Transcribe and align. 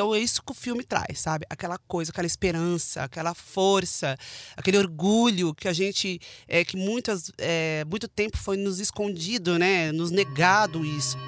Então 0.00 0.14
é 0.14 0.18
isso 0.18 0.42
que 0.42 0.50
o 0.50 0.54
filme 0.54 0.82
traz, 0.82 1.20
sabe? 1.20 1.44
Aquela 1.50 1.76
coisa, 1.76 2.10
aquela 2.10 2.26
esperança, 2.26 3.02
aquela 3.02 3.34
força, 3.34 4.16
aquele 4.56 4.78
orgulho 4.78 5.54
que 5.54 5.68
a 5.68 5.74
gente, 5.74 6.18
é, 6.48 6.64
que 6.64 6.74
muitas, 6.74 7.30
é, 7.36 7.84
muito 7.84 8.08
tempo 8.08 8.38
foi 8.38 8.56
nos 8.56 8.80
escondido, 8.80 9.58
né? 9.58 9.92
Nos 9.92 10.10
negado 10.10 10.86
isso. 10.86 11.18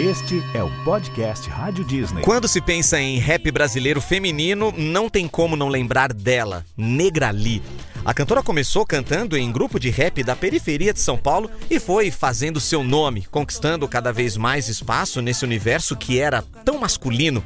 Este 0.00 0.42
é 0.52 0.60
o 0.60 0.68
podcast 0.82 1.48
Rádio 1.48 1.84
Disney. 1.84 2.24
Quando 2.24 2.48
se 2.48 2.60
pensa 2.60 3.00
em 3.00 3.18
rap 3.18 3.48
brasileiro 3.52 4.00
feminino, 4.00 4.74
não 4.76 5.08
tem 5.08 5.28
como 5.28 5.54
não 5.54 5.68
lembrar 5.68 6.12
dela, 6.12 6.66
Negrali. 6.76 7.62
A 8.04 8.12
cantora 8.12 8.42
começou 8.42 8.84
cantando 8.84 9.36
em 9.36 9.52
grupo 9.52 9.78
de 9.78 9.90
rap 9.90 10.24
da 10.24 10.34
periferia 10.34 10.92
de 10.92 10.98
São 10.98 11.16
Paulo 11.16 11.48
e 11.70 11.78
foi 11.78 12.10
fazendo 12.10 12.58
seu 12.58 12.82
nome, 12.82 13.24
conquistando 13.30 13.86
cada 13.86 14.12
vez 14.12 14.36
mais 14.36 14.68
espaço 14.68 15.22
nesse 15.22 15.44
universo 15.44 15.96
que 15.96 16.18
era 16.18 16.42
tão 16.64 16.76
masculino. 16.76 17.42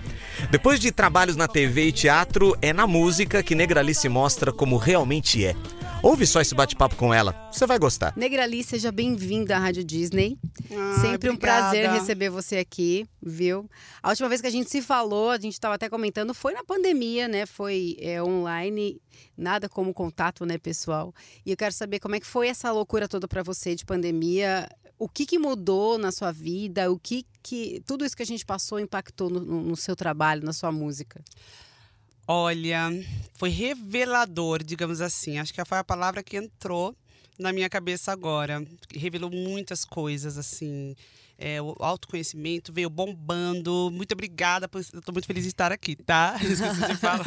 Depois 0.51 0.81
de 0.81 0.91
trabalhos 0.91 1.37
na 1.37 1.47
TV 1.47 1.89
e 1.89 1.93
teatro, 1.93 2.57
é 2.63 2.73
na 2.73 2.87
música 2.87 3.43
que 3.43 3.55
Negrali 3.55 3.95
se 3.95 4.09
mostra 4.09 4.51
como 4.51 4.79
realmente 4.79 5.45
é. 5.45 5.55
Ouve 6.03 6.27
só 6.27 6.41
esse 6.41 6.55
bate-papo 6.55 6.95
com 6.97 7.13
ela, 7.13 7.33
você 7.53 7.67
vai 7.67 7.79
gostar. 7.79 8.17
Negrali, 8.17 8.63
seja 8.63 8.93
bem-vinda 8.93 9.57
à 9.57 9.59
Rádio 9.59 9.83
Disney. 9.83 10.39
Ah, 10.71 11.01
Sempre 11.01 11.29
um 11.29 11.35
obrigada. 11.35 11.71
prazer 11.71 11.91
receber 11.91 12.31
você 12.31 12.57
aqui, 12.59 13.05
viu? 13.21 13.69
A 14.03 14.11
última 14.11 14.29
vez 14.29 14.41
que 14.41 14.47
a 14.47 14.51
gente 14.51 14.71
se 14.71 14.81
falou, 14.81 15.31
a 15.31 15.39
gente 15.39 15.55
estava 15.55 15.75
até 15.75 15.89
comentando, 15.89 16.33
foi 16.33 16.53
na 16.55 16.63
pandemia, 16.65 17.27
né? 17.27 17.47
Foi 17.47 17.97
é, 18.01 18.23
online, 18.23 19.01
nada 19.37 19.69
como 19.69 19.93
contato, 19.93 20.47
né, 20.47 20.57
pessoal? 20.57 21.13
E 21.45 21.51
eu 21.51 21.57
quero 21.57 21.75
saber 21.75 21.99
como 21.99 22.15
é 22.15 22.21
que 22.21 22.27
foi 22.27 22.47
essa 22.49 22.71
loucura 22.71 23.09
toda 23.09 23.27
para 23.27 23.43
você 23.43 23.75
de 23.75 23.85
pandemia. 23.85 24.69
O 25.01 25.09
que, 25.09 25.27
que 25.27 25.39
mudou 25.39 25.99
na 25.99 26.13
sua 26.13 26.31
vida? 26.33 26.91
O 26.93 26.99
que 26.99 27.27
que 27.43 27.83
tudo 27.87 28.05
isso 28.05 28.17
que 28.17 28.23
a 28.23 28.27
gente 28.27 28.47
passou 28.47 28.79
impactou 28.79 29.29
no, 29.29 29.41
no- 29.41 29.63
no 29.63 29.77
seu 29.77 29.97
trabalho, 29.97 30.45
na 30.45 30.53
sua 30.53 30.71
música? 30.73 31.23
Olha, 32.31 32.91
foi 33.35 33.49
revelador, 33.49 34.63
digamos 34.63 35.01
assim. 35.01 35.39
Acho 35.39 35.53
que 35.55 35.65
foi 35.65 35.79
a 35.79 35.85
palavra 35.85 36.23
que 36.23 36.37
entrou 36.37 36.95
na 37.39 37.53
minha 37.55 37.71
cabeça 37.71 38.13
agora. 38.13 38.63
Revelou 38.95 39.31
muitas 39.31 39.83
coisas, 39.83 40.37
assim. 40.37 40.95
É, 41.39 41.63
o 41.63 41.75
autoconhecimento 41.79 42.71
veio 42.73 42.91
bombando. 42.91 43.91
Muito 43.91 44.13
obrigada, 44.13 44.69
por, 44.69 44.85
eu 44.93 45.01
tô 45.01 45.11
muito 45.13 45.27
feliz 45.27 45.45
de 45.45 45.49
estar 45.51 45.73
aqui, 45.73 45.97
tá? 45.97 46.37
Esqueci 46.43 46.87
de 46.87 46.97
falar. 46.97 47.25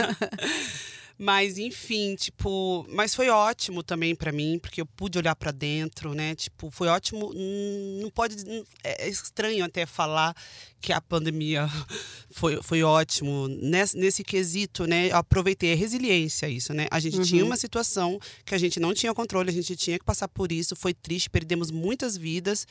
Mas, 1.18 1.58
enfim, 1.58 2.16
tipo, 2.16 2.86
mas 2.90 3.14
foi 3.14 3.30
ótimo 3.30 3.84
também 3.84 4.16
pra 4.16 4.32
mim, 4.32 4.58
porque 4.60 4.82
eu 4.82 4.86
pude 4.86 5.18
olhar 5.20 5.36
pra 5.36 5.52
dentro, 5.52 6.14
né? 6.14 6.36
Tipo, 6.36 6.70
foi 6.72 6.88
ótimo. 6.88 7.32
hum, 7.34 8.00
Não 8.02 8.10
pode. 8.10 8.36
hum, 8.48 8.64
É 8.84 9.08
estranho 9.08 9.64
até 9.64 9.86
falar 9.86 10.36
que 10.82 10.92
a 10.92 11.00
pandemia 11.00 11.70
foi, 12.32 12.62
foi 12.62 12.84
ótimo. 12.84 13.48
Nesse, 13.48 13.98
nesse 13.98 14.24
quesito, 14.24 14.86
né? 14.86 15.12
Eu 15.12 15.18
aproveitei 15.18 15.74
a 15.74 15.76
resiliência, 15.76 16.50
isso, 16.50 16.74
né? 16.74 16.88
A 16.90 17.00
gente 17.00 17.22
tinha 17.22 17.46
uma 17.46 17.56
situação 17.56 18.20
que 18.46 18.56
a 18.56 18.58
gente 18.58 18.80
não 18.80 18.94
tinha 18.94 19.14
controle, 19.14 19.50
a 19.50 19.54
gente 19.54 19.76
tinha 19.76 20.00
que 20.00 20.06
passar 20.06 20.28
por 20.28 20.52
isso. 20.52 20.76
Foi 20.76 20.94
triste, 20.94 21.30
perdemos 21.30 21.72
muitas 21.72 22.18
vidas. 22.18 22.66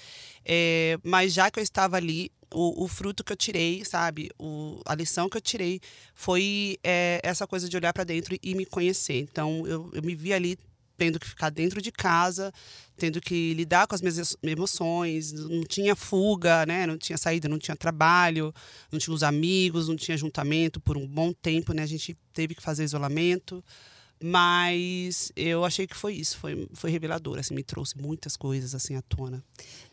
é, 0.45 0.99
mas 1.05 1.33
já 1.33 1.51
que 1.51 1.59
eu 1.59 1.63
estava 1.63 1.97
ali, 1.97 2.31
o, 2.53 2.85
o 2.85 2.89
fruto 2.89 3.23
que 3.23 3.33
eu 3.33 3.37
tirei, 3.37 3.85
sabe? 3.85 4.31
O, 4.39 4.81
a 4.85 4.95
lição 4.95 5.29
que 5.29 5.37
eu 5.37 5.41
tirei 5.41 5.81
foi 6.15 6.79
é, 6.83 7.21
essa 7.23 7.47
coisa 7.47 7.69
de 7.69 7.77
olhar 7.77 7.93
para 7.93 8.05
dentro 8.05 8.37
e 8.43 8.55
me 8.55 8.67
conhecer. 8.67 9.21
Então, 9.21 9.67
eu, 9.67 9.91
eu 9.93 10.03
me 10.03 10.15
vi 10.15 10.33
ali 10.33 10.59
tendo 11.01 11.19
que 11.19 11.27
ficar 11.27 11.49
dentro 11.49 11.81
de 11.81 11.91
casa, 11.91 12.53
tendo 12.99 13.23
que 13.23 13.55
lidar 13.55 13.87
com 13.87 13.95
as 13.95 14.03
minhas 14.03 14.19
es- 14.19 14.37
emoções, 14.43 15.33
não 15.33 15.63
tinha 15.65 15.97
fuga, 15.97 16.67
né? 16.67 16.87
Não 16.87 16.99
tinha 16.99 17.17
saída, 17.17 17.49
não 17.49 17.59
tinha 17.59 17.75
trabalho, 17.75 18.53
não 18.93 18.99
tinha 18.99 19.15
os 19.15 19.23
amigos, 19.23 19.89
não 19.89 19.97
tinha 19.97 20.15
juntamento 20.19 20.79
por 20.79 20.99
um 20.99 21.09
bom 21.09 21.33
tempo, 21.33 21.73
né? 21.73 21.83
A 21.85 21.87
gente 21.87 22.15
teve 22.35 22.55
que 22.55 22.61
fazer 22.63 22.85
isolamento. 22.85 23.65
Mas 24.23 25.33
eu 25.35 25.65
achei 25.65 25.87
que 25.87 25.97
foi 25.97 26.15
isso, 26.15 26.37
foi, 26.39 26.69
foi 26.75 26.91
revelador, 26.91 27.39
assim, 27.39 27.55
me 27.55 27.63
trouxe 27.63 27.97
muitas 27.99 28.37
coisas 28.37 28.75
assim 28.75 28.95
à 28.97 29.03
tona. 29.03 29.43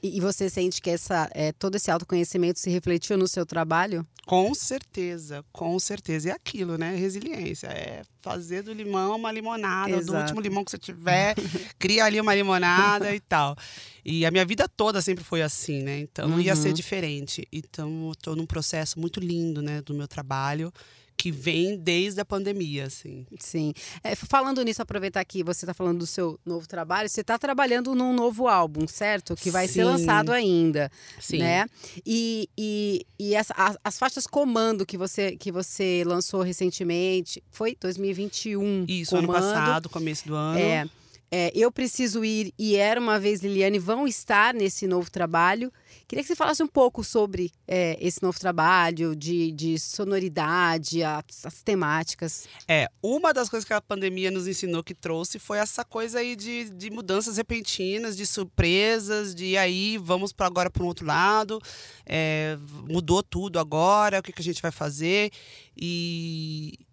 E, 0.03 0.18
e 0.18 0.19
você 0.22 0.50
sente 0.50 0.81
que 0.81 0.90
essa, 0.90 1.29
é, 1.34 1.52
todo 1.52 1.75
esse 1.75 1.90
autoconhecimento 1.90 2.59
se 2.59 2.69
refletiu 2.69 3.18
no 3.18 3.28
seu 3.28 3.46
trabalho? 3.46 4.06
Com 4.25 4.53
certeza, 4.53 5.44
com 5.53 5.79
certeza. 5.79 6.28
E 6.28 6.31
é 6.31 6.34
aquilo, 6.34 6.78
né? 6.78 6.94
Resiliência. 6.96 7.68
É 7.68 8.02
fazer 8.22 8.62
do 8.62 8.74
limão 8.74 9.16
uma 9.16 9.31
limonada, 9.31 9.90
do 9.90 10.00
Exato. 10.02 10.18
último 10.19 10.41
limão 10.41 10.66
que 10.66 10.72
você 10.72 10.78
tiver, 10.78 11.34
cria 11.79 12.03
ali 12.03 12.19
uma 12.19 12.35
limonada 12.35 13.16
e 13.16 13.22
tal. 13.22 13.56
E 14.03 14.25
a 14.25 14.31
minha 14.31 14.46
vida 14.46 14.68
toda 14.68 15.02
sempre 15.02 15.23
foi 15.23 15.41
assim, 15.41 15.81
né? 15.81 16.00
Então 16.00 16.28
não 16.28 16.41
ia 16.41 16.56
ser 16.57 16.69
Uhum. 16.69 16.73
diferente. 16.73 17.47
Então 17.53 18.09
eu 18.09 18.16
tô 18.16 18.35
num 18.35 18.46
processo 18.46 19.00
muito 19.00 19.22
lindo, 19.22 19.62
né, 19.62 19.81
do 19.81 19.94
meu 19.94 20.07
trabalho, 20.09 20.73
que 21.17 21.31
vem 21.31 21.75
desde 21.75 22.22
a 22.22 22.25
pandemia, 22.25 22.85
assim. 22.85 23.25
Sim. 23.39 23.73
É, 24.03 24.13
falando 24.16 24.63
nisso, 24.63 24.81
aproveitar 24.83 25.25
que 25.25 25.44
você 25.44 25.66
está 25.66 25.73
falando 25.73 25.97
do 26.00 26.05
seu 26.05 26.39
novo 26.45 26.67
trabalho, 26.67 27.09
você 27.09 27.22
está 27.22 27.39
trabalhando 27.39 27.95
num 27.95 28.13
novo 28.13 28.47
álbum, 28.47 28.88
certo? 28.88 29.35
Que 29.35 29.50
vai 29.50 29.67
ser 29.67 29.79
Sim. 29.81 29.83
lançado 29.85 30.31
ainda, 30.31 30.91
Sim. 31.19 31.39
né? 31.39 31.66
E, 32.05 32.47
e, 32.55 33.05
e 33.19 33.33
essa- 33.33 33.53
as, 33.57 33.78
as 33.83 33.97
faixas 33.97 34.28
Comando 34.28 34.85
que 34.85 34.97
você, 34.97 35.35
que 35.35 35.51
você 35.51 36.03
lançou 36.05 36.44
recentemente, 36.44 37.44
foi 37.49 37.75
2021. 37.81 38.85
Isso, 38.88 39.16
ano 39.17 39.28
Comando. 39.28 39.41
passado, 39.44 39.89
começo 39.89 40.28
do 40.28 40.35
ano. 40.35 40.59
É, 40.59 40.88
é, 41.32 41.52
Eu 41.56 41.72
Preciso 41.72 42.24
Ir 42.24 42.54
e 42.58 42.76
Era 42.76 43.00
Uma 43.00 43.20
Vez 43.20 43.42
Liliane 43.42 43.80
vão 43.80 44.08
estar 44.08 44.54
nesse 44.54 44.88
novo 44.88 45.12
trabalho. 45.12 45.72
Queria 46.08 46.24
que 46.24 46.28
você 46.28 46.36
falasse 46.36 46.64
um 46.64 46.68
pouco 46.68 47.04
sobre 47.04 47.52
é, 47.68 47.98
esse 48.00 48.24
novo 48.24 48.40
trabalho, 48.40 49.16
de, 49.16 49.52
de 49.52 49.78
sonoridade, 49.78 51.04
as, 51.04 51.46
as 51.46 51.62
temáticas. 51.62 52.48
É, 52.68 52.90
uma 53.04 53.34
das 53.34 53.50
coisas 53.50 53.68
que 53.68 53.74
a 53.74 53.82
pandemia 53.82 54.32
nos 54.32 54.48
ensinou 54.48 54.84
que 54.84 54.94
trouxe 54.94 55.38
foi 55.38 55.58
essa 55.58 55.84
coisa 55.84 56.20
aí 56.20 56.36
de, 56.36 56.70
de 56.70 56.90
mudanças 56.90 57.36
repentinas, 57.36 58.16
de 58.16 58.26
surpresas, 58.26 59.36
de 59.36 59.58
aí 59.58 59.98
vamos 59.98 60.32
para 60.32 60.48
agora 60.48 60.70
para 60.70 60.84
um 60.84 60.88
outro 60.88 61.06
lado, 61.06 61.59
é, 62.06 62.58
mudou 62.90 63.22
tudo 63.22 63.59
agora, 63.59 64.20
o 64.20 64.24
que, 64.24 64.32
que 64.32 64.42
a 64.42 64.46
gente 64.46 64.62
vai 64.62 64.72
fazer? 64.72 65.32
E 65.76 66.87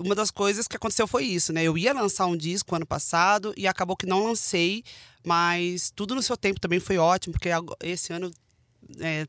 uma 0.00 0.14
das 0.14 0.30
coisas 0.30 0.66
que 0.66 0.76
aconteceu 0.76 1.06
foi 1.06 1.24
isso, 1.24 1.52
né? 1.52 1.62
Eu 1.62 1.76
ia 1.76 1.92
lançar 1.92 2.26
um 2.26 2.36
disco 2.36 2.74
ano 2.74 2.86
passado 2.86 3.52
e 3.56 3.66
acabou 3.66 3.96
que 3.96 4.06
não 4.06 4.24
lancei, 4.24 4.82
mas 5.24 5.92
tudo 5.94 6.14
no 6.14 6.22
seu 6.22 6.36
tempo 6.36 6.60
também 6.60 6.80
foi 6.80 6.98
ótimo, 6.98 7.32
porque 7.32 7.50
esse 7.82 8.12
ano 8.12 8.30
é, 8.98 9.26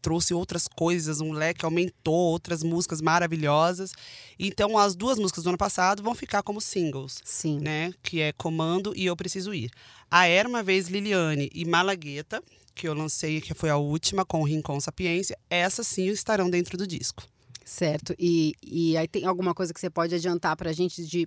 trouxe 0.00 0.34
outras 0.34 0.68
coisas, 0.68 1.20
um 1.20 1.32
leque 1.32 1.64
aumentou, 1.64 2.14
outras 2.14 2.62
músicas 2.62 3.00
maravilhosas. 3.00 3.92
Então, 4.38 4.76
as 4.78 4.94
duas 4.94 5.18
músicas 5.18 5.44
do 5.44 5.48
ano 5.48 5.58
passado 5.58 6.02
vão 6.02 6.14
ficar 6.14 6.42
como 6.42 6.60
singles, 6.60 7.20
Sim. 7.24 7.58
né? 7.60 7.92
Que 8.02 8.20
é 8.20 8.32
Comando 8.32 8.92
e 8.94 9.06
Eu 9.06 9.16
Preciso 9.16 9.54
Ir. 9.54 9.70
A 10.10 10.26
Era 10.26 10.48
Uma 10.48 10.62
Vez 10.62 10.88
Liliane 10.88 11.50
e 11.54 11.64
Malagueta, 11.64 12.42
que 12.74 12.86
eu 12.86 12.94
lancei, 12.94 13.40
que 13.40 13.54
foi 13.54 13.70
a 13.70 13.76
última, 13.76 14.24
com 14.24 14.42
o 14.42 14.44
Rincon 14.44 14.78
Sapiência, 14.78 15.38
essas 15.48 15.86
sim 15.86 16.06
estarão 16.08 16.50
dentro 16.50 16.76
do 16.76 16.86
disco. 16.86 17.22
Certo. 17.64 18.14
E, 18.18 18.54
e 18.62 18.96
aí 18.96 19.08
tem 19.08 19.24
alguma 19.24 19.54
coisa 19.54 19.72
que 19.72 19.80
você 19.80 19.88
pode 19.88 20.14
adiantar 20.14 20.56
pra 20.56 20.72
gente 20.72 21.04
de, 21.04 21.26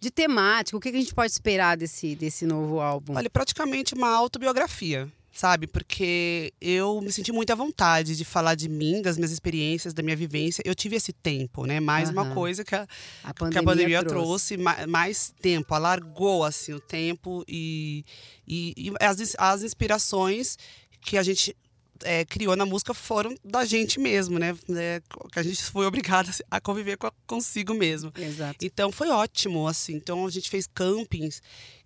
de 0.00 0.10
temática? 0.10 0.76
O 0.76 0.80
que, 0.80 0.90
que 0.90 0.96
a 0.96 1.00
gente 1.00 1.14
pode 1.14 1.30
esperar 1.30 1.76
desse, 1.76 2.16
desse 2.16 2.46
novo 2.46 2.80
álbum? 2.80 3.14
Olha, 3.16 3.28
praticamente 3.28 3.94
uma 3.94 4.08
autobiografia, 4.08 5.12
sabe? 5.32 5.66
Porque 5.66 6.52
eu 6.60 7.00
me 7.02 7.12
senti 7.12 7.30
muito 7.32 7.52
à 7.52 7.54
vontade 7.54 8.16
de 8.16 8.24
falar 8.24 8.54
de 8.54 8.68
mim, 8.68 9.02
das 9.02 9.16
minhas 9.18 9.30
experiências, 9.30 9.92
da 9.92 10.02
minha 10.02 10.16
vivência. 10.16 10.62
Eu 10.64 10.74
tive 10.74 10.96
esse 10.96 11.12
tempo, 11.12 11.66
né? 11.66 11.80
Mais 11.80 12.08
uma 12.08 12.22
Aham. 12.22 12.34
coisa 12.34 12.64
que 12.64 12.74
a, 12.74 12.88
a 13.22 13.34
que 13.50 13.58
a 13.58 13.62
pandemia 13.62 14.02
trouxe 14.02 14.56
ma- 14.56 14.86
mais 14.86 15.32
tempo, 15.40 15.74
alargou 15.74 16.44
assim 16.44 16.72
o 16.72 16.80
tempo 16.80 17.44
e, 17.46 18.04
e, 18.46 18.72
e 18.76 18.92
as, 19.00 19.34
as 19.38 19.62
inspirações 19.62 20.56
que 21.00 21.16
a 21.18 21.22
gente 21.22 21.54
é, 22.02 22.24
criou 22.24 22.54
na 22.56 22.64
música 22.66 22.92
foram 22.94 23.34
da 23.44 23.64
gente 23.64 23.98
mesmo, 24.00 24.38
né? 24.38 24.56
É, 24.70 25.00
que 25.32 25.38
a 25.38 25.42
gente 25.42 25.62
foi 25.64 25.86
obrigada 25.86 26.30
a 26.50 26.60
conviver 26.60 26.96
com 26.96 27.06
a- 27.06 27.12
consigo 27.26 27.74
mesmo. 27.74 28.12
Exato. 28.16 28.64
Então 28.64 28.90
foi 28.92 29.08
ótimo, 29.08 29.66
assim. 29.68 29.94
Então 29.94 30.26
a 30.26 30.30
gente 30.30 30.48
fez 30.50 30.66
campings 30.66 31.40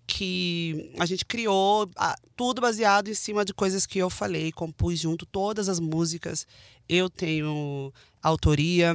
que 0.06 0.92
a 0.98 1.06
gente 1.06 1.24
criou 1.24 1.88
ah, 1.96 2.16
tudo 2.36 2.60
baseado 2.60 3.08
em 3.08 3.14
cima 3.14 3.44
de 3.44 3.54
coisas 3.54 3.86
que 3.86 3.98
eu 3.98 4.10
falei, 4.10 4.52
compus 4.52 4.98
junto 4.98 5.24
todas 5.24 5.68
as 5.68 5.78
músicas. 5.80 6.46
Eu 6.88 7.08
tenho 7.08 7.92
autoria. 8.22 8.94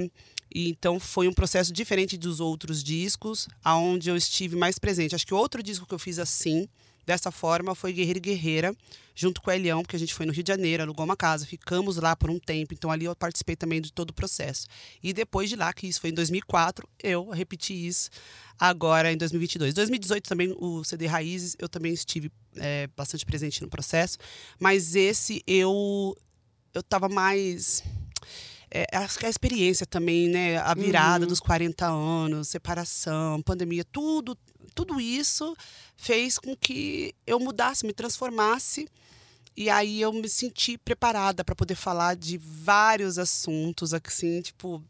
E 0.53 0.69
então 0.69 0.99
foi 0.99 1.27
um 1.27 1.33
processo 1.33 1.73
diferente 1.73 2.17
dos 2.17 2.39
outros 2.39 2.83
discos, 2.83 3.47
aonde 3.63 4.09
eu 4.09 4.15
estive 4.15 4.55
mais 4.55 4.79
presente. 4.79 5.13
Acho 5.15 5.27
que 5.27 5.33
outro 5.33 5.61
disco 5.61 5.85
que 5.85 5.93
eu 5.93 5.99
fiz 5.99 6.19
assim, 6.19 6.67
dessa 7.07 7.31
forma, 7.31 7.73
foi 7.73 7.93
Guerreiro 7.93 8.17
e 8.19 8.21
Guerreira, 8.21 8.75
junto 9.15 9.41
com 9.41 9.49
o 9.49 9.53
Elião, 9.53 9.81
porque 9.81 9.95
a 9.95 9.99
gente 9.99 10.13
foi 10.13 10.25
no 10.25 10.33
Rio 10.33 10.43
de 10.43 10.49
Janeiro, 10.51 10.83
alugou 10.83 11.05
uma 11.05 11.15
casa, 11.15 11.45
ficamos 11.45 11.95
lá 11.95 12.15
por 12.17 12.29
um 12.29 12.37
tempo, 12.37 12.73
então 12.73 12.91
ali 12.91 13.05
eu 13.05 13.15
participei 13.15 13.55
também 13.55 13.79
de 13.81 13.93
todo 13.93 14.09
o 14.09 14.13
processo. 14.13 14.67
E 15.01 15.13
depois 15.13 15.49
de 15.49 15.55
lá, 15.55 15.71
que 15.71 15.87
isso 15.87 16.01
foi 16.01 16.09
em 16.09 16.13
2004, 16.13 16.87
eu 17.01 17.29
repeti 17.29 17.73
isso 17.87 18.09
agora 18.59 19.09
em 19.11 19.15
2022. 19.17 19.73
2018 19.73 20.27
também, 20.27 20.53
o 20.59 20.83
CD 20.83 21.05
Raízes, 21.07 21.55
eu 21.57 21.69
também 21.69 21.93
estive 21.93 22.29
é, 22.57 22.87
bastante 22.95 23.25
presente 23.25 23.61
no 23.61 23.69
processo, 23.69 24.17
mas 24.59 24.93
esse 24.93 25.41
eu 25.47 26.13
eu 26.73 26.81
estava 26.81 27.07
mais 27.09 27.81
é, 28.69 28.85
acho 28.97 29.17
que 29.17 29.25
a 29.25 29.29
experiência 29.29 29.85
também, 29.85 30.27
né? 30.27 30.57
A 30.57 30.73
virada 30.73 31.23
Uhum. 31.23 31.29
dos 31.29 31.39
40 31.39 31.87
anos, 31.87 32.49
separação, 32.49 33.41
pandemia, 33.41 33.85
tudo, 33.85 34.37
tudo 34.77 35.01
isso 35.01 35.57
fez 35.95 36.37
com 36.37 36.55
que 36.55 37.15
eu 37.25 37.39
mudasse, 37.39 37.83
me 37.83 37.93
transformasse. 37.93 38.87
E 39.55 39.71
aí 39.71 39.99
eu 39.99 40.13
me 40.13 40.29
senti 40.29 40.77
preparada 40.77 41.43
para 41.43 41.55
poder 41.55 41.73
falar 41.73 42.15
de 42.15 42.37
vários 42.37 43.17
assuntos, 43.17 43.91
assim, 43.91 44.39
tipo, 44.39 44.83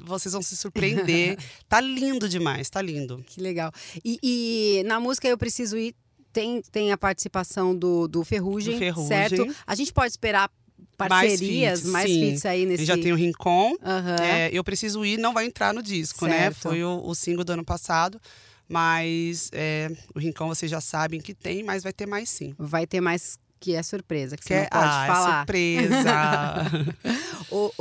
vocês 0.00 0.32
vão 0.32 0.42
se 0.42 0.56
surpreender. 0.56 1.38
tá 1.68 1.80
lindo 1.80 2.28
demais, 2.28 2.68
tá 2.68 2.82
lindo. 2.82 3.22
Que 3.24 3.40
legal. 3.40 3.70
E, 4.04 4.18
e 4.20 4.82
na 4.86 4.98
música 4.98 5.28
Eu 5.28 5.38
Preciso 5.38 5.78
Ir 5.78 5.94
tem, 6.32 6.60
tem 6.72 6.90
a 6.90 6.98
participação 6.98 7.74
do, 7.74 8.08
do 8.08 8.24
Ferrugem, 8.24 8.74
Do 8.74 8.78
Ferrugem. 8.80 9.08
certo? 9.08 9.56
A 9.64 9.74
gente 9.76 9.92
pode 9.92 10.10
esperar 10.10 10.50
parcerias, 10.96 11.84
mais 11.84 12.10
feats 12.10 12.44
aí 12.44 12.66
nesse... 12.66 12.84
gente 12.84 12.96
já 12.96 13.02
tem 13.02 13.12
o 13.12 13.16
Rincon, 13.16 13.74
Aham. 13.82 14.16
É, 14.20 14.50
eu 14.52 14.64
preciso 14.64 15.04
ir, 15.04 15.16
não 15.16 15.32
vai 15.32 15.46
entrar 15.46 15.72
no 15.72 15.82
disco, 15.82 16.26
né? 16.26 16.38
Certo. 16.38 16.62
Foi 16.62 16.82
o, 16.82 17.02
o 17.04 17.14
single 17.14 17.44
do 17.44 17.52
ano 17.52 17.64
passado. 17.64 18.20
Mas 18.68 19.50
é, 19.52 19.90
o 20.14 20.18
Rincon 20.18 20.48
vocês 20.48 20.70
já 20.70 20.80
sabem 20.80 21.20
que 21.20 21.34
tem, 21.34 21.62
mas 21.62 21.82
vai 21.82 21.92
ter 21.92 22.06
mais 22.06 22.28
sim. 22.28 22.54
Vai 22.58 22.86
ter 22.86 23.00
mais 23.00 23.38
que 23.58 23.74
é 23.74 23.82
surpresa, 23.82 24.36
que 24.36 24.44
você 24.44 24.54
Que 24.54 24.60
não 24.60 24.68
pode 24.68 24.92
ah, 24.92 25.04
é 25.04 25.06
falar. 25.06 25.36
surpresa. 25.38 26.06
o, 27.50 27.72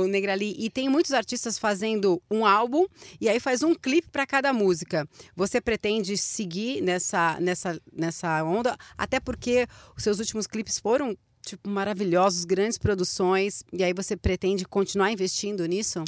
o 0.00 0.06
Negrali. 0.06 0.54
E 0.58 0.70
tem 0.70 0.88
muitos 0.88 1.12
artistas 1.12 1.58
fazendo 1.58 2.22
um 2.30 2.46
álbum 2.46 2.86
e 3.20 3.28
aí 3.28 3.40
faz 3.40 3.62
um 3.62 3.74
clipe 3.74 4.08
para 4.10 4.26
cada 4.26 4.52
música. 4.52 5.08
Você 5.34 5.60
pretende 5.60 6.16
seguir 6.16 6.80
nessa, 6.80 7.38
nessa, 7.40 7.80
nessa 7.92 8.42
onda? 8.44 8.76
Até 8.96 9.18
porque 9.20 9.66
os 9.96 10.02
seus 10.02 10.18
últimos 10.18 10.46
clipes 10.46 10.78
foram 10.78 11.16
tipo 11.44 11.68
maravilhosos, 11.68 12.44
grandes 12.44 12.78
produções. 12.78 13.62
E 13.72 13.82
aí 13.82 13.92
você 13.92 14.16
pretende 14.16 14.64
continuar 14.64 15.10
investindo 15.10 15.66
nisso? 15.66 16.04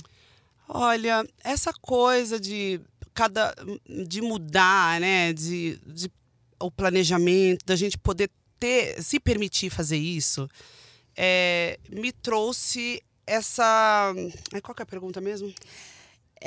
Olha, 0.69 1.25
essa 1.45 1.73
coisa 1.73 2.41
de 2.41 2.81
cada 3.17 3.55
de 3.89 4.21
mudar, 4.21 5.01
né, 5.01 5.33
de, 5.33 5.81
de 5.87 6.11
o 6.61 6.71
planejamento, 6.71 7.65
da 7.65 7.75
gente 7.75 7.97
poder 7.97 8.31
ter, 8.61 9.03
se 9.03 9.19
permitir 9.19 9.71
fazer 9.71 9.97
isso, 9.97 10.49
é, 11.17 11.79
me 11.91 12.13
trouxe 12.13 13.03
essa. 13.27 14.15
Qual 14.63 14.75
que 14.75 14.83
é 14.83 14.85
a 14.85 14.87
pergunta 14.87 15.19
mesmo? 15.21 15.53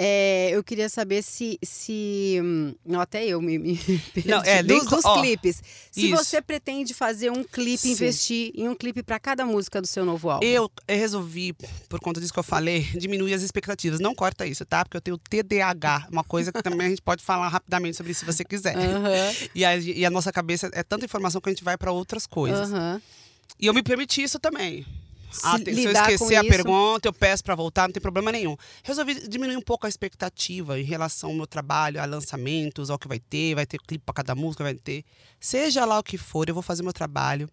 É, 0.01 0.51
eu 0.51 0.63
queria 0.63 0.87
saber 0.87 1.21
se. 1.21 1.59
se 1.61 2.39
hum, 2.41 2.73
não, 2.85 3.01
até 3.01 3.25
eu 3.25 3.41
me, 3.41 3.59
me 3.59 3.77
perdi. 4.13 4.29
Não, 4.29 4.41
é, 4.43 4.63
dos, 4.63 4.85
dos 4.85 5.03
ó, 5.03 5.19
clipes. 5.19 5.61
Se 5.91 6.09
isso. 6.09 6.15
você 6.15 6.41
pretende 6.41 6.93
fazer 6.93 7.29
um 7.29 7.43
clipe, 7.43 7.79
Sim. 7.79 7.91
investir 7.91 8.53
em 8.55 8.69
um 8.69 8.75
clipe 8.75 9.03
para 9.03 9.19
cada 9.19 9.45
música 9.45 9.81
do 9.81 9.87
seu 9.87 10.05
novo 10.05 10.29
álbum. 10.29 10.45
Eu 10.45 10.71
resolvi, 10.87 11.51
por 11.89 11.99
conta 11.99 12.21
disso 12.21 12.31
que 12.31 12.39
eu 12.39 12.43
falei, 12.43 12.83
diminuir 12.97 13.33
as 13.33 13.41
expectativas. 13.41 13.99
Não 13.99 14.15
corta 14.15 14.47
isso, 14.47 14.65
tá? 14.65 14.85
Porque 14.85 14.95
eu 14.95 15.01
tenho 15.01 15.17
TDAH, 15.17 16.07
uma 16.09 16.23
coisa 16.23 16.53
que 16.53 16.63
também 16.63 16.87
a 16.87 16.89
gente 16.91 17.01
pode 17.01 17.21
falar 17.21 17.49
rapidamente 17.49 17.97
sobre 17.97 18.13
isso 18.13 18.21
se 18.21 18.25
você 18.25 18.45
quiser. 18.45 18.77
Aham, 18.77 19.33
E, 19.53 19.65
a, 19.65 19.75
e 19.75 20.05
a 20.05 20.09
nossa 20.09 20.31
cabeça 20.31 20.69
é 20.71 20.81
tanta 20.81 21.03
informação 21.03 21.41
que 21.41 21.49
a 21.49 21.51
gente 21.51 21.63
vai 21.63 21.77
para 21.77 21.91
outras 21.91 22.25
coisas. 22.25 22.71
aham. 22.71 23.01
E 23.59 23.65
eu 23.65 23.73
me 23.73 23.83
permiti 23.83 24.23
isso 24.23 24.39
também. 24.39 24.85
Ah, 25.43 25.59
tem- 25.59 25.73
se 25.75 25.83
eu 25.85 25.91
esquecer 25.91 26.35
a 26.35 26.41
isso- 26.41 26.49
pergunta, 26.49 27.07
eu 27.07 27.13
peço 27.13 27.43
para 27.43 27.55
voltar, 27.55 27.87
não 27.87 27.93
tem 27.93 28.01
problema 28.01 28.31
nenhum. 28.31 28.55
Resolvi 28.83 29.27
diminuir 29.27 29.55
um 29.57 29.61
pouco 29.61 29.85
a 29.85 29.89
expectativa 29.89 30.79
em 30.79 30.83
relação 30.83 31.29
ao 31.29 31.35
meu 31.35 31.47
trabalho, 31.47 32.01
a 32.01 32.05
lançamentos, 32.05 32.89
ao 32.89 32.97
que 32.97 33.07
vai 33.07 33.19
ter, 33.19 33.55
vai 33.55 33.65
ter 33.65 33.77
clipe 33.79 34.03
para 34.05 34.13
cada 34.15 34.35
música, 34.35 34.63
vai 34.63 34.73
ter. 34.73 35.03
Seja 35.39 35.85
lá 35.85 35.99
o 35.99 36.03
que 36.03 36.17
for, 36.17 36.47
eu 36.49 36.53
vou 36.53 36.63
fazer 36.63 36.83
meu 36.83 36.93
trabalho 36.93 37.49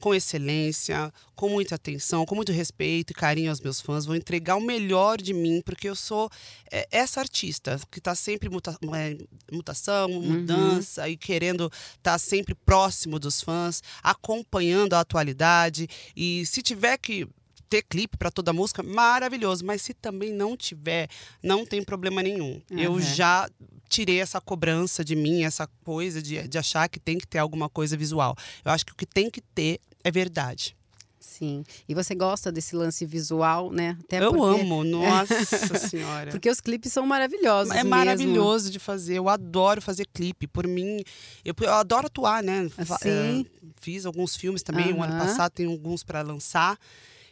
com 0.00 0.14
excelência, 0.14 1.12
com 1.36 1.48
muita 1.48 1.74
atenção, 1.76 2.24
com 2.26 2.34
muito 2.34 2.50
respeito 2.50 3.10
e 3.10 3.14
carinho 3.14 3.50
aos 3.50 3.60
meus 3.60 3.80
fãs. 3.80 4.06
Vou 4.06 4.16
entregar 4.16 4.56
o 4.56 4.60
melhor 4.60 5.20
de 5.20 5.32
mim, 5.34 5.60
porque 5.64 5.88
eu 5.88 5.94
sou 5.94 6.30
é, 6.72 6.88
essa 6.90 7.20
artista 7.20 7.78
que 7.90 7.98
está 7.98 8.14
sempre 8.14 8.48
em 8.48 8.52
muta, 8.52 8.76
é, 8.96 9.16
mutação, 9.52 10.08
mudança 10.08 11.08
e 11.08 11.16
querendo 11.16 11.70
estar 11.96 12.18
sempre 12.18 12.54
próximo 12.54 13.18
dos 13.18 13.40
fãs, 13.42 13.82
acompanhando 14.02 14.94
a 14.94 15.00
atualidade. 15.00 15.86
E 16.16 16.44
se 16.46 16.62
tiver 16.62 16.96
que 16.98 17.28
ter 17.68 17.82
clipe 17.82 18.16
para 18.16 18.32
toda 18.32 18.52
música, 18.52 18.82
maravilhoso. 18.82 19.64
Mas 19.64 19.80
se 19.82 19.94
também 19.94 20.32
não 20.32 20.56
tiver, 20.56 21.08
não 21.40 21.64
tem 21.64 21.82
problema 21.84 22.20
nenhum. 22.20 22.60
Eu 22.68 22.94
Uhum. 22.94 23.00
já 23.00 23.48
tirei 23.88 24.20
essa 24.20 24.40
cobrança 24.40 25.04
de 25.04 25.14
mim, 25.14 25.44
essa 25.44 25.66
coisa 25.84 26.20
de, 26.20 26.46
de 26.48 26.58
achar 26.58 26.88
que 26.88 26.98
tem 26.98 27.16
que 27.18 27.26
ter 27.26 27.38
alguma 27.38 27.68
coisa 27.68 27.96
visual. 27.96 28.36
Eu 28.64 28.72
acho 28.72 28.84
que 28.84 28.92
o 28.92 28.96
que 28.96 29.06
tem 29.06 29.30
que 29.30 29.40
ter 29.40 29.80
é 30.04 30.10
verdade. 30.10 30.76
Sim. 31.20 31.64
E 31.88 31.94
você 31.94 32.14
gosta 32.14 32.50
desse 32.50 32.74
lance 32.74 33.04
visual, 33.04 33.70
né? 33.70 33.96
Até 34.04 34.22
eu 34.24 34.32
porque, 34.32 34.60
amo, 34.62 34.82
nossa 34.84 35.34
senhora. 35.88 36.30
Porque 36.30 36.50
os 36.50 36.60
clipes 36.60 36.92
são 36.92 37.06
maravilhosos. 37.06 37.72
É 37.72 37.76
mesmo. 37.76 37.90
maravilhoso 37.90 38.70
de 38.70 38.78
fazer. 38.78 39.16
Eu 39.16 39.28
adoro 39.28 39.82
fazer 39.82 40.06
clipe. 40.06 40.46
Por 40.46 40.66
mim, 40.66 41.02
eu, 41.44 41.54
eu 41.60 41.72
adoro 41.74 42.06
atuar, 42.06 42.42
né? 42.42 42.68
Sim. 43.02 43.46
é, 43.62 43.66
fiz 43.80 44.06
alguns 44.06 44.34
filmes 44.34 44.62
também. 44.62 44.92
O 44.92 45.02
ano 45.02 45.12
Aham. 45.12 45.26
passado 45.26 45.52
tem 45.52 45.66
alguns 45.66 46.02
para 46.02 46.22
lançar. 46.22 46.78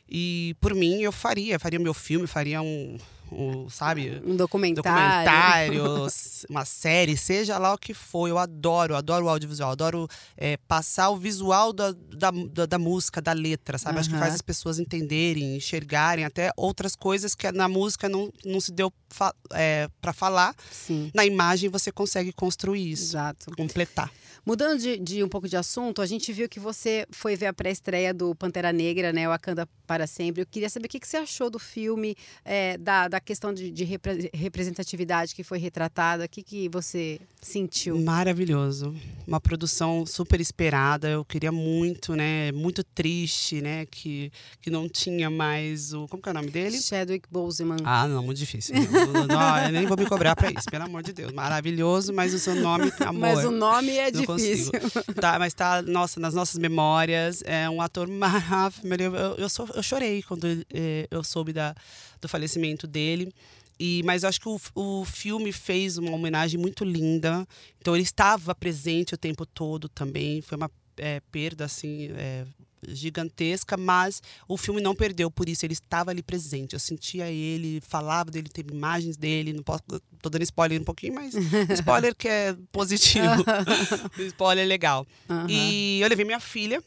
E 0.08 0.54
por 0.60 0.74
mim, 0.74 1.00
eu 1.00 1.12
faria. 1.12 1.58
Faria 1.58 1.78
meu 1.78 1.94
filme, 1.94 2.26
faria 2.26 2.60
um, 2.62 2.98
um 3.32 3.68
sabe? 3.68 4.22
Um 4.24 4.36
documentário. 4.36 5.82
documentário, 5.82 6.08
uma 6.48 6.64
série, 6.64 7.16
seja 7.16 7.58
lá 7.58 7.74
o 7.74 7.78
que 7.78 7.94
for. 7.94 8.28
Eu 8.28 8.38
adoro, 8.38 8.96
adoro 8.96 9.26
o 9.26 9.28
audiovisual, 9.28 9.70
adoro 9.72 10.08
é, 10.36 10.56
passar 10.68 11.10
o 11.10 11.16
visual 11.16 11.72
da, 11.72 11.92
da, 11.92 12.30
da, 12.30 12.66
da 12.66 12.78
música, 12.78 13.20
da 13.20 13.32
letra, 13.32 13.78
sabe? 13.78 13.98
Acho 13.98 14.10
que 14.10 14.18
faz 14.18 14.34
as 14.34 14.42
pessoas 14.42 14.78
entenderem, 14.78 15.56
enxergarem 15.56 16.24
até 16.24 16.50
outras 16.56 16.94
coisas 16.94 17.34
que 17.34 17.50
na 17.52 17.68
música 17.68 18.08
não, 18.08 18.32
não 18.44 18.60
se 18.60 18.72
deu 18.72 18.92
fa 19.08 19.34
é, 19.52 19.88
para 20.00 20.12
falar. 20.12 20.54
Sim, 20.70 21.10
Na 21.14 21.24
imagem 21.24 21.70
você 21.70 21.90
consegue 21.90 22.32
construir 22.32 22.90
isso, 22.90 23.12
exato. 23.12 23.50
completar. 23.56 24.10
Mudando 24.44 24.80
de, 24.80 24.96
de 24.98 25.22
um 25.22 25.28
pouco 25.28 25.46
de 25.46 25.56
assunto, 25.56 26.00
a 26.00 26.06
gente 26.06 26.32
viu 26.32 26.48
que 26.48 26.58
você 26.58 27.06
foi 27.10 27.36
ver 27.36 27.46
a 27.46 27.52
pré-estreia 27.52 28.14
do 28.14 28.34
Pantera 28.34 28.72
Negra, 28.72 29.12
né? 29.12 29.28
Wakanda 29.28 29.68
para 29.86 30.06
sempre. 30.06 30.40
Eu 30.40 30.46
queria 30.46 30.70
saber 30.70 30.86
o 30.86 30.88
que, 30.88 30.98
que 30.98 31.06
você 31.06 31.18
achou 31.18 31.50
do 31.50 31.58
filme, 31.58 32.16
é, 32.44 32.78
da, 32.78 33.08
da 33.08 33.17
questão 33.20 33.52
de, 33.52 33.70
de 33.70 33.84
repre- 33.84 34.30
representatividade 34.34 35.34
que 35.34 35.42
foi 35.42 35.58
retratada. 35.58 36.24
O 36.24 36.28
que, 36.28 36.42
que 36.42 36.68
você 36.68 37.20
sentiu? 37.40 37.98
Maravilhoso. 38.00 38.94
Uma 39.26 39.40
produção 39.40 40.04
super 40.06 40.40
esperada. 40.40 41.08
Eu 41.08 41.24
queria 41.24 41.52
muito, 41.52 42.14
né? 42.14 42.50
Muito 42.52 42.82
triste, 42.82 43.60
né? 43.60 43.86
Que, 43.86 44.30
que 44.60 44.70
não 44.70 44.88
tinha 44.88 45.28
mais 45.30 45.92
o. 45.92 46.06
Como 46.08 46.22
que 46.22 46.28
é 46.28 46.32
o 46.32 46.34
nome 46.34 46.50
dele? 46.50 46.80
Chadwick 46.80 47.28
Boseman. 47.30 47.76
Ah, 47.84 48.06
não, 48.08 48.22
muito 48.22 48.38
difícil. 48.38 48.74
Não, 48.74 49.26
não, 49.26 49.58
eu 49.64 49.72
nem 49.72 49.86
vou 49.86 49.96
me 49.96 50.06
cobrar 50.06 50.34
pra 50.36 50.50
isso, 50.50 50.64
pelo 50.70 50.84
amor 50.84 51.02
de 51.02 51.12
Deus. 51.12 51.32
Maravilhoso, 51.32 52.12
mas 52.12 52.32
o 52.34 52.38
seu 52.38 52.54
nome, 52.54 52.92
amor. 53.00 53.20
Mas 53.20 53.44
o 53.44 53.50
nome 53.50 53.90
é 53.96 54.10
difícil. 54.10 54.72
consigo. 54.72 55.14
Tá, 55.14 55.38
mas 55.38 55.52
tá, 55.54 55.82
nossa, 55.82 56.18
nas 56.20 56.34
nossas 56.34 56.58
memórias, 56.58 57.42
é 57.44 57.68
um 57.68 57.80
ator 57.80 58.08
maravilhoso. 58.08 59.16
Eu, 59.16 59.36
eu, 59.36 59.74
eu 59.74 59.82
chorei 59.82 60.22
quando 60.22 60.46
eh, 60.72 61.06
eu 61.10 61.22
soube 61.22 61.52
da, 61.52 61.74
do 62.20 62.28
falecimento 62.28 62.86
dele. 62.86 63.32
E, 63.78 64.02
mas 64.04 64.22
eu 64.22 64.28
acho 64.28 64.40
que 64.40 64.48
o, 64.48 64.60
o 64.74 65.04
filme 65.04 65.52
fez 65.52 65.98
uma 65.98 66.12
homenagem 66.12 66.58
muito 66.58 66.84
linda. 66.84 67.46
Então 67.80 67.94
ele 67.94 68.02
estava 68.02 68.54
presente 68.54 69.14
o 69.14 69.18
tempo 69.18 69.46
todo 69.46 69.88
também. 69.88 70.40
Foi 70.40 70.56
uma 70.56 70.70
eh, 70.96 71.20
perda 71.30 71.64
assim 71.64 72.10
eh, 72.10 72.44
gigantesca, 72.86 73.76
mas 73.76 74.22
o 74.46 74.56
filme 74.56 74.80
não 74.80 74.94
perdeu 74.94 75.30
por 75.30 75.48
isso. 75.48 75.64
Ele 75.64 75.74
estava 75.74 76.10
ali 76.10 76.22
presente. 76.22 76.74
Eu 76.74 76.80
sentia 76.80 77.30
ele, 77.30 77.80
falava 77.86 78.30
dele, 78.30 78.48
teve 78.48 78.72
imagens 78.72 79.16
dele. 79.16 79.52
Não 79.52 79.62
posso, 79.62 79.82
tô 80.20 80.28
dando 80.28 80.42
spoiler 80.42 80.80
um 80.80 80.84
pouquinho, 80.84 81.14
mas 81.14 81.34
spoiler 81.78 82.14
que 82.14 82.28
é 82.28 82.56
positivo. 82.72 83.44
spoiler 84.28 84.66
legal. 84.66 85.06
Aham. 85.28 85.46
E 85.48 86.00
eu 86.00 86.08
levei 86.08 86.24
minha 86.24 86.40
filha 86.40 86.82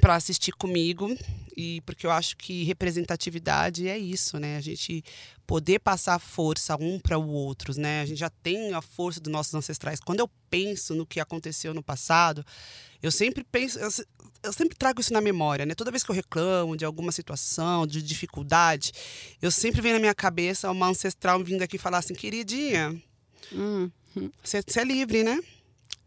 para 0.00 0.14
assistir 0.14 0.52
comigo 0.52 1.16
e 1.56 1.80
porque 1.82 2.06
eu 2.06 2.10
acho 2.10 2.36
que 2.36 2.62
representatividade 2.64 3.88
é 3.88 3.98
isso, 3.98 4.38
né? 4.38 4.56
A 4.56 4.60
gente 4.60 5.04
poder 5.50 5.80
passar 5.80 6.20
força 6.20 6.76
um 6.76 7.00
para 7.00 7.18
o 7.18 7.28
outro, 7.28 7.76
né? 7.76 8.02
A 8.02 8.06
gente 8.06 8.20
já 8.20 8.30
tem 8.30 8.72
a 8.72 8.80
força 8.80 9.18
dos 9.18 9.32
nossos 9.32 9.52
ancestrais. 9.52 9.98
Quando 9.98 10.20
eu 10.20 10.30
penso 10.48 10.94
no 10.94 11.04
que 11.04 11.18
aconteceu 11.18 11.74
no 11.74 11.82
passado, 11.82 12.46
eu 13.02 13.10
sempre 13.10 13.42
penso, 13.42 13.76
eu, 13.80 13.88
eu 14.44 14.52
sempre 14.52 14.76
trago 14.76 15.00
isso 15.00 15.12
na 15.12 15.20
memória, 15.20 15.66
né? 15.66 15.74
Toda 15.74 15.90
vez 15.90 16.04
que 16.04 16.10
eu 16.12 16.14
reclamo 16.14 16.76
de 16.76 16.84
alguma 16.84 17.10
situação, 17.10 17.84
de 17.84 18.00
dificuldade, 18.00 18.92
eu 19.42 19.50
sempre 19.50 19.80
vem 19.80 19.92
na 19.92 19.98
minha 19.98 20.14
cabeça 20.14 20.70
uma 20.70 20.86
ancestral 20.86 21.42
vindo 21.42 21.62
aqui 21.62 21.78
falar 21.78 21.98
assim, 21.98 22.14
queridinha, 22.14 22.96
Hum, 23.52 24.30
você 24.44 24.62
você 24.64 24.80
é 24.82 24.84
livre, 24.84 25.24
né? 25.24 25.40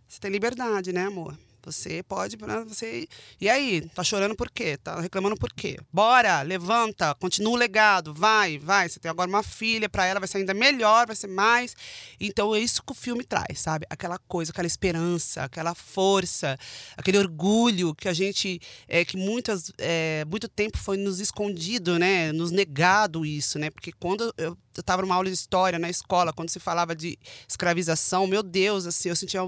Você 0.08 0.22
tem 0.22 0.32
liberdade, 0.32 0.94
né, 0.94 1.08
amor? 1.08 1.38
Você 1.72 2.04
pode, 2.04 2.38
né, 2.38 2.64
você. 2.68 3.08
E 3.40 3.50
aí, 3.50 3.82
tá 3.94 4.04
chorando 4.04 4.36
por 4.36 4.50
quê? 4.50 4.78
Tá 4.78 5.00
reclamando 5.00 5.36
por 5.36 5.52
quê? 5.54 5.78
Bora, 5.92 6.42
levanta, 6.42 7.16
continua 7.16 7.54
o 7.54 7.56
legado, 7.56 8.14
vai, 8.14 8.58
vai. 8.58 8.90
Você 8.90 9.00
tem 9.00 9.10
agora 9.10 9.30
uma 9.30 9.44
filha, 9.44 9.90
para 9.90 10.06
ela 10.06 10.20
vai 10.20 10.28
ser 10.28 10.40
ainda 10.40 10.54
melhor, 10.54 11.08
vai 11.08 11.16
ser 11.16 11.28
mais. 11.28 11.76
Então 12.20 12.54
é 12.54 12.60
isso 12.60 12.84
que 12.84 12.92
o 12.92 12.96
filme 12.96 13.24
traz, 13.24 13.60
sabe? 13.60 13.86
Aquela 13.90 14.18
coisa, 14.18 14.52
aquela 14.52 14.68
esperança, 14.68 15.44
aquela 15.44 15.74
força, 15.74 16.58
aquele 16.98 17.18
orgulho 17.18 17.96
que 17.96 18.08
a 18.08 18.14
gente, 18.14 18.60
é, 18.88 19.06
que 19.06 19.18
muitas, 19.18 19.72
é, 19.78 20.26
muito 20.26 20.48
tempo 20.48 20.78
foi 20.78 20.98
nos 20.98 21.20
escondido, 21.20 21.98
né? 21.98 22.32
Nos 22.32 22.52
negado 22.52 23.26
isso, 23.26 23.58
né? 23.60 23.70
Porque 23.70 23.92
quando 23.92 24.34
eu 24.38 24.58
eu 24.80 24.82
estava 24.82 25.02
numa 25.02 25.16
aula 25.16 25.28
de 25.28 25.34
história 25.34 25.78
na 25.78 25.90
escola, 25.90 26.34
quando 26.34 26.50
se 26.50 26.60
falava 26.60 26.96
de 26.96 27.18
escravização, 27.48 28.28
meu 28.28 28.44
Deus, 28.44 28.86
assim, 28.86 29.10
eu 29.10 29.16
sentia. 29.16 29.42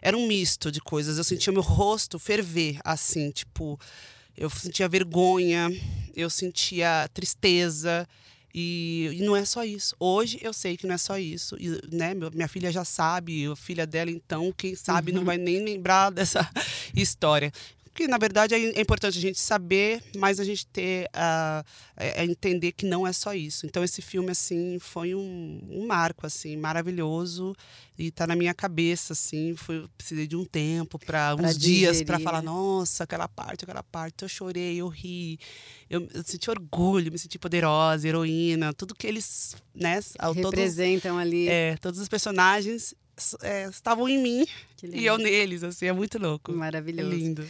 Era 0.00 0.16
um 0.16 0.26
misto 0.26 0.70
de 0.70 0.80
coisas. 0.80 1.18
Eu 1.18 1.24
sentia 1.24 1.52
meu 1.52 1.62
rosto 1.62 2.18
ferver, 2.18 2.78
assim, 2.84 3.30
tipo. 3.30 3.78
Eu 4.36 4.48
sentia 4.48 4.88
vergonha, 4.88 5.68
eu 6.14 6.30
sentia 6.30 7.08
tristeza. 7.12 8.06
E, 8.54 9.10
e, 9.12 9.22
não 9.22 9.36
é 9.36 9.44
só 9.44 9.62
isso. 9.62 9.94
Hoje 10.00 10.38
eu 10.40 10.52
sei 10.52 10.76
que 10.76 10.86
não 10.86 10.94
é 10.94 10.98
só 10.98 11.18
isso. 11.18 11.56
E, 11.60 11.80
né, 11.94 12.14
minha 12.14 12.48
filha 12.48 12.72
já 12.72 12.84
sabe, 12.84 13.46
a 13.46 13.54
filha 13.54 13.86
dela, 13.86 14.10
então, 14.10 14.52
quem 14.56 14.74
sabe 14.74 15.10
uhum. 15.10 15.18
não 15.18 15.24
vai 15.24 15.36
nem 15.36 15.62
lembrar 15.62 16.10
dessa 16.10 16.48
história 16.96 17.52
que 17.98 18.06
na 18.06 18.16
verdade 18.16 18.54
é, 18.54 18.58
é 18.58 18.80
importante 18.80 19.18
a 19.18 19.20
gente 19.20 19.40
saber, 19.40 20.00
mas 20.16 20.38
a 20.38 20.44
gente 20.44 20.64
ter 20.68 21.06
uh, 21.06 21.66
é, 21.96 22.24
entender 22.24 22.70
que 22.70 22.86
não 22.86 23.04
é 23.04 23.12
só 23.12 23.34
isso. 23.34 23.66
Então 23.66 23.82
esse 23.82 24.00
filme 24.00 24.30
assim 24.30 24.78
foi 24.78 25.16
um, 25.16 25.66
um 25.68 25.84
marco 25.84 26.24
assim 26.24 26.56
maravilhoso 26.56 27.56
e 27.98 28.06
está 28.06 28.24
na 28.24 28.36
minha 28.36 28.54
cabeça 28.54 29.14
assim. 29.14 29.56
Foi 29.56 29.84
precisei 29.96 30.28
de 30.28 30.36
um 30.36 30.44
tempo 30.44 30.96
para 30.96 31.34
uns 31.34 31.58
digerir, 31.58 31.90
dias 31.90 32.02
para 32.04 32.20
falar 32.20 32.40
né? 32.40 32.46
nossa 32.46 33.02
aquela 33.02 33.26
parte, 33.26 33.64
aquela 33.64 33.82
parte. 33.82 34.22
Eu 34.22 34.28
chorei, 34.28 34.76
eu 34.76 34.86
ri, 34.86 35.36
eu, 35.90 36.06
eu, 36.14 36.22
senti 36.22 36.48
orgulho, 36.48 37.10
me 37.10 37.18
senti 37.18 37.36
poderosa, 37.36 38.06
heroína, 38.06 38.72
tudo 38.72 38.94
que 38.94 39.08
eles 39.08 39.56
né 39.74 39.98
representam 40.36 41.18
ali. 41.18 41.48
É, 41.48 41.76
todos 41.78 41.98
os 41.98 42.06
personagens 42.06 42.94
é, 43.42 43.68
estavam 43.68 44.08
em 44.08 44.22
mim 44.22 44.46
e 44.82 45.04
eu 45.04 45.18
neles, 45.18 45.64
assim, 45.64 45.86
é 45.86 45.92
muito 45.92 46.18
louco. 46.18 46.52
Maravilhoso. 46.52 47.10
É 47.10 47.14
lindo. 47.16 47.48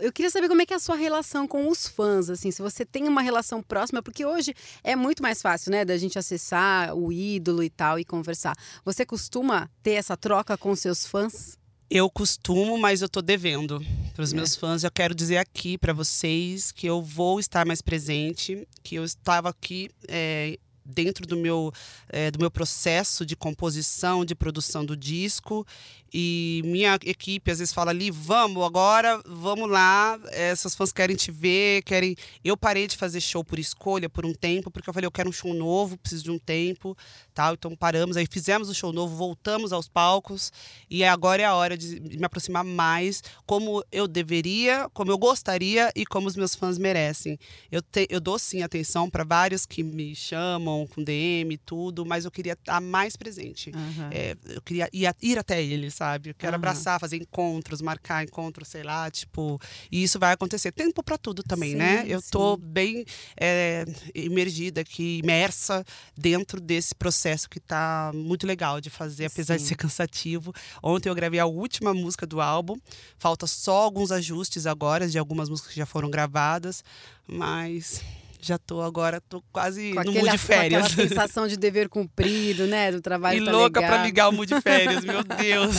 Eu 0.00 0.12
queria 0.12 0.30
saber 0.30 0.48
como 0.48 0.62
é 0.62 0.66
que 0.66 0.72
é 0.72 0.76
a 0.76 0.80
sua 0.80 0.96
relação 0.96 1.46
com 1.46 1.68
os 1.68 1.86
fãs, 1.86 2.30
assim, 2.30 2.50
se 2.50 2.62
você 2.62 2.84
tem 2.84 3.06
uma 3.06 3.20
relação 3.20 3.62
próxima, 3.62 4.02
porque 4.02 4.24
hoje 4.24 4.54
é 4.82 4.96
muito 4.96 5.22
mais 5.22 5.42
fácil, 5.42 5.70
né, 5.70 5.84
da 5.84 5.96
gente 5.98 6.18
acessar 6.18 6.94
o 6.94 7.12
ídolo 7.12 7.62
e 7.62 7.68
tal 7.68 7.98
e 7.98 8.04
conversar. 8.04 8.56
Você 8.84 9.04
costuma 9.04 9.68
ter 9.82 9.92
essa 9.92 10.16
troca 10.16 10.56
com 10.56 10.74
seus 10.74 11.06
fãs? 11.06 11.58
Eu 11.90 12.08
costumo, 12.08 12.78
mas 12.78 13.02
eu 13.02 13.08
tô 13.08 13.20
devendo 13.20 13.84
para 14.14 14.22
os 14.22 14.32
é. 14.32 14.36
meus 14.36 14.56
fãs. 14.56 14.82
Eu 14.82 14.90
quero 14.90 15.14
dizer 15.14 15.36
aqui 15.36 15.76
para 15.76 15.92
vocês 15.92 16.72
que 16.72 16.86
eu 16.86 17.02
vou 17.02 17.38
estar 17.38 17.66
mais 17.66 17.82
presente, 17.82 18.66
que 18.82 18.94
eu 18.94 19.04
estava 19.04 19.50
aqui 19.50 19.90
é, 20.08 20.58
dentro 20.84 21.26
do 21.26 21.36
meu, 21.36 21.70
é, 22.08 22.30
do 22.30 22.38
meu 22.38 22.50
processo 22.50 23.26
de 23.26 23.36
composição, 23.36 24.24
de 24.24 24.34
produção 24.34 24.84
do 24.84 24.96
disco. 24.96 25.66
E 26.12 26.60
minha 26.64 26.98
equipe 27.04 27.50
às 27.50 27.58
vezes 27.58 27.72
fala 27.72 27.90
ali, 27.90 28.10
vamos 28.10 28.62
agora, 28.62 29.22
vamos 29.26 29.70
lá. 29.70 30.20
Essas 30.32 30.74
fãs 30.74 30.92
querem 30.92 31.16
te 31.16 31.30
ver, 31.30 31.82
querem. 31.84 32.14
Eu 32.44 32.56
parei 32.56 32.86
de 32.86 32.96
fazer 32.96 33.20
show 33.20 33.42
por 33.42 33.58
escolha 33.58 34.10
por 34.10 34.26
um 34.26 34.34
tempo, 34.34 34.70
porque 34.70 34.90
eu 34.90 34.92
falei, 34.92 35.06
eu 35.06 35.10
quero 35.10 35.30
um 35.30 35.32
show 35.32 35.54
novo, 35.54 35.96
preciso 35.96 36.24
de 36.24 36.30
um 36.30 36.38
tempo, 36.38 36.96
tal. 37.32 37.54
Então 37.54 37.74
paramos, 37.74 38.16
aí 38.16 38.26
fizemos 38.30 38.68
o 38.68 38.74
show 38.74 38.92
novo, 38.92 39.16
voltamos 39.16 39.72
aos 39.72 39.88
palcos 39.88 40.52
e 40.90 41.02
agora 41.02 41.42
é 41.42 41.46
a 41.46 41.54
hora 41.54 41.78
de 41.78 41.98
me 42.00 42.24
aproximar 42.24 42.64
mais, 42.64 43.22
como 43.46 43.82
eu 43.90 44.06
deveria, 44.06 44.90
como 44.92 45.10
eu 45.10 45.16
gostaria 45.16 45.90
e 45.96 46.04
como 46.04 46.28
os 46.28 46.36
meus 46.36 46.54
fãs 46.54 46.76
merecem. 46.76 47.38
Eu, 47.70 47.80
te, 47.80 48.06
eu 48.10 48.20
dou 48.20 48.38
sim 48.38 48.62
atenção 48.62 49.08
para 49.08 49.24
vários 49.24 49.64
que 49.64 49.82
me 49.82 50.14
chamam 50.14 50.86
com 50.86 51.02
DM 51.02 51.54
e 51.54 51.58
tudo, 51.58 52.04
mas 52.04 52.26
eu 52.26 52.30
queria 52.30 52.52
estar 52.52 52.80
mais 52.82 53.16
presente. 53.16 53.70
Uhum. 53.70 54.08
É, 54.10 54.36
eu 54.50 54.60
queria 54.60 54.90
ir, 54.92 55.10
ir 55.22 55.38
até 55.38 55.62
eles 55.62 56.01
sabe? 56.02 56.30
Eu 56.30 56.34
quero 56.34 56.52
uhum. 56.52 56.56
abraçar, 56.56 56.98
fazer 56.98 57.16
encontros, 57.16 57.80
marcar 57.80 58.24
encontros, 58.24 58.66
sei 58.66 58.82
lá, 58.82 59.08
tipo. 59.08 59.60
E 59.90 60.02
isso 60.02 60.18
vai 60.18 60.32
acontecer. 60.32 60.72
Tempo 60.72 61.00
para 61.00 61.16
tudo 61.16 61.44
também, 61.44 61.76
né? 61.76 61.98
sim, 61.98 62.08
né? 62.08 62.14
Eu 62.14 62.20
sim. 62.20 62.28
tô 62.30 62.56
bem 62.56 63.04
é, 63.36 63.84
imergida 64.12 64.80
aqui, 64.80 65.20
imersa 65.22 65.84
dentro 66.16 66.60
desse 66.60 66.92
processo 66.92 67.48
que 67.48 67.60
tá 67.60 68.10
muito 68.12 68.46
legal 68.46 68.80
de 68.80 68.90
fazer, 68.90 69.26
apesar 69.26 69.58
sim. 69.58 69.62
de 69.62 69.68
ser 69.68 69.76
cansativo. 69.76 70.52
Ontem 70.82 71.08
eu 71.08 71.14
gravei 71.14 71.38
a 71.38 71.46
última 71.46 71.94
música 71.94 72.26
do 72.26 72.40
álbum. 72.40 72.76
Falta 73.16 73.46
só 73.46 73.76
alguns 73.82 74.10
ajustes 74.10 74.66
agora 74.66 75.08
de 75.08 75.18
algumas 75.18 75.48
músicas 75.48 75.70
que 75.70 75.78
já 75.78 75.86
foram 75.86 76.10
gravadas, 76.10 76.82
mas 77.28 78.02
já 78.44 78.58
tô 78.58 78.82
agora, 78.82 79.20
tô 79.20 79.40
quase 79.52 79.90
com 79.90 79.94
no 79.94 80.00
aquele, 80.00 80.18
mood 80.20 80.32
de 80.32 80.38
férias. 80.38 80.80
Com 80.82 80.86
aquela 80.88 81.08
sensação 81.08 81.46
de 81.46 81.56
dever 81.56 81.88
cumprido, 81.88 82.66
né? 82.66 82.90
Do 82.90 83.00
trabalho 83.00 83.40
e 83.40 83.44
tá 83.44 83.52
louca 83.52 83.80
legal. 83.80 83.94
pra 83.94 84.04
ligar 84.04 84.28
o 84.28 84.32
mood 84.32 84.52
de 84.52 84.60
férias, 84.60 85.04
meu 85.04 85.22
Deus. 85.24 85.76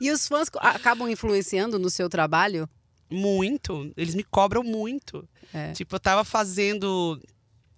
e 0.00 0.10
os 0.10 0.26
fãs 0.28 0.48
acabam 0.60 1.10
influenciando 1.10 1.78
no 1.78 1.90
seu 1.90 2.08
trabalho? 2.08 2.68
Muito. 3.10 3.92
Eles 3.96 4.14
me 4.14 4.22
cobram 4.22 4.62
muito. 4.62 5.28
É. 5.52 5.72
Tipo, 5.72 5.96
eu 5.96 6.00
tava 6.00 6.24
fazendo 6.24 7.20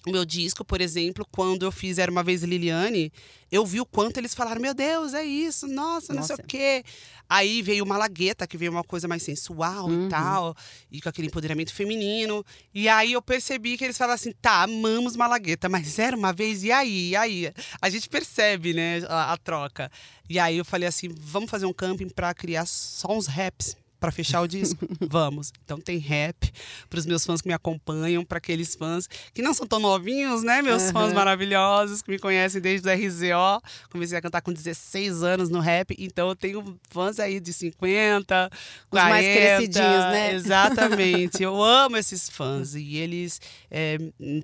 o 0.06 0.10
meu 0.10 0.24
disco, 0.24 0.64
por 0.64 0.80
exemplo, 0.80 1.26
quando 1.30 1.64
eu 1.64 1.72
fiz 1.72 1.98
Era 1.98 2.10
Uma 2.10 2.22
Vez 2.22 2.42
Liliane, 2.42 3.12
eu 3.50 3.66
vi 3.66 3.80
o 3.80 3.86
quanto 3.86 4.18
eles 4.18 4.34
falaram, 4.34 4.60
meu 4.60 4.72
Deus, 4.72 5.12
é 5.12 5.24
isso, 5.24 5.66
nossa, 5.66 6.14
não 6.14 6.22
sei 6.22 6.36
o 6.36 6.42
quê. 6.46 6.84
Aí 7.28 7.60
veio 7.62 7.84
Malagueta, 7.84 8.46
que 8.46 8.56
veio 8.56 8.70
uma 8.70 8.84
coisa 8.84 9.08
mais 9.08 9.22
sensual 9.22 9.86
uhum. 9.86 10.06
e 10.06 10.08
tal, 10.08 10.56
e 10.90 11.00
com 11.00 11.08
aquele 11.08 11.26
empoderamento 11.26 11.74
feminino. 11.74 12.44
E 12.72 12.88
aí 12.88 13.12
eu 13.12 13.20
percebi 13.20 13.76
que 13.76 13.84
eles 13.84 13.98
falaram 13.98 14.14
assim, 14.14 14.32
tá, 14.32 14.62
amamos 14.62 15.16
Malagueta, 15.16 15.68
mas 15.68 15.98
era 15.98 16.16
uma 16.16 16.32
vez, 16.32 16.62
e 16.62 16.70
aí? 16.70 17.10
E 17.10 17.16
aí? 17.16 17.52
A 17.82 17.90
gente 17.90 18.08
percebe, 18.08 18.72
né, 18.72 19.02
a, 19.08 19.32
a 19.32 19.36
troca. 19.36 19.90
E 20.28 20.38
aí 20.38 20.56
eu 20.56 20.64
falei 20.64 20.88
assim, 20.88 21.08
vamos 21.18 21.50
fazer 21.50 21.66
um 21.66 21.72
camping 21.72 22.08
para 22.08 22.32
criar 22.32 22.66
só 22.66 23.12
uns 23.12 23.26
raps 23.26 23.76
para 23.98 24.12
fechar 24.12 24.40
o 24.40 24.48
disco? 24.48 24.86
Vamos. 25.08 25.52
Então 25.64 25.78
tem 25.78 25.98
rap 25.98 26.52
para 26.88 26.98
os 26.98 27.06
meus 27.06 27.24
fãs 27.24 27.40
que 27.40 27.48
me 27.48 27.54
acompanham, 27.54 28.24
para 28.24 28.38
aqueles 28.38 28.74
fãs 28.74 29.08
que 29.32 29.42
não 29.42 29.52
são 29.52 29.66
tão 29.66 29.80
novinhos, 29.80 30.42
né? 30.42 30.62
Meus 30.62 30.84
uhum. 30.84 30.92
fãs 30.92 31.12
maravilhosos 31.12 32.02
que 32.02 32.10
me 32.10 32.18
conhecem 32.18 32.60
desde 32.60 32.88
o 32.88 32.92
RZO. 32.92 33.62
Comecei 33.90 34.16
a 34.16 34.22
cantar 34.22 34.40
com 34.40 34.52
16 34.52 35.22
anos 35.22 35.48
no 35.48 35.60
rap, 35.60 35.94
então 35.98 36.28
eu 36.28 36.36
tenho 36.36 36.78
fãs 36.90 37.18
aí 37.18 37.40
de 37.40 37.52
50, 37.52 38.50
Os 38.52 38.88
40. 38.90 39.10
mais 39.10 39.26
crescidinhos, 39.26 40.04
né? 40.04 40.34
Exatamente. 40.34 41.42
eu 41.42 41.62
amo 41.62 41.96
esses 41.96 42.28
fãs 42.28 42.74
e 42.74 42.96
eles 42.96 43.40
é, 43.70 43.98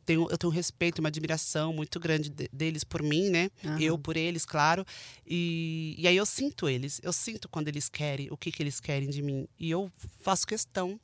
tenho, 0.05 0.29
eu 0.31 0.39
tenho 0.39 0.53
um 0.53 0.55
respeito, 0.55 0.99
uma 0.99 1.09
admiração 1.09 1.73
muito 1.73 1.99
grande 2.01 2.29
de, 2.31 2.49
deles 2.53 2.85
por 2.85 3.03
mim, 3.03 3.31
né? 3.31 3.51
Uhum. 3.63 3.79
Eu 3.79 3.99
por 3.99 4.17
eles, 4.17 4.45
claro. 4.45 4.85
E, 5.27 5.95
e 5.99 6.07
aí 6.07 6.17
eu 6.17 6.27
sinto 6.27 6.69
eles, 6.69 7.01
eu 7.03 7.13
sinto 7.13 7.49
quando 7.49 7.69
eles 7.69 7.89
querem, 7.89 8.29
o 8.31 8.37
que, 8.37 8.51
que 8.53 8.63
eles 8.63 8.81
querem 8.81 9.09
de 9.09 9.23
mim 9.23 9.44
e 9.59 9.71
eu 9.71 9.91
faço 10.21 10.47
questão 10.47 10.99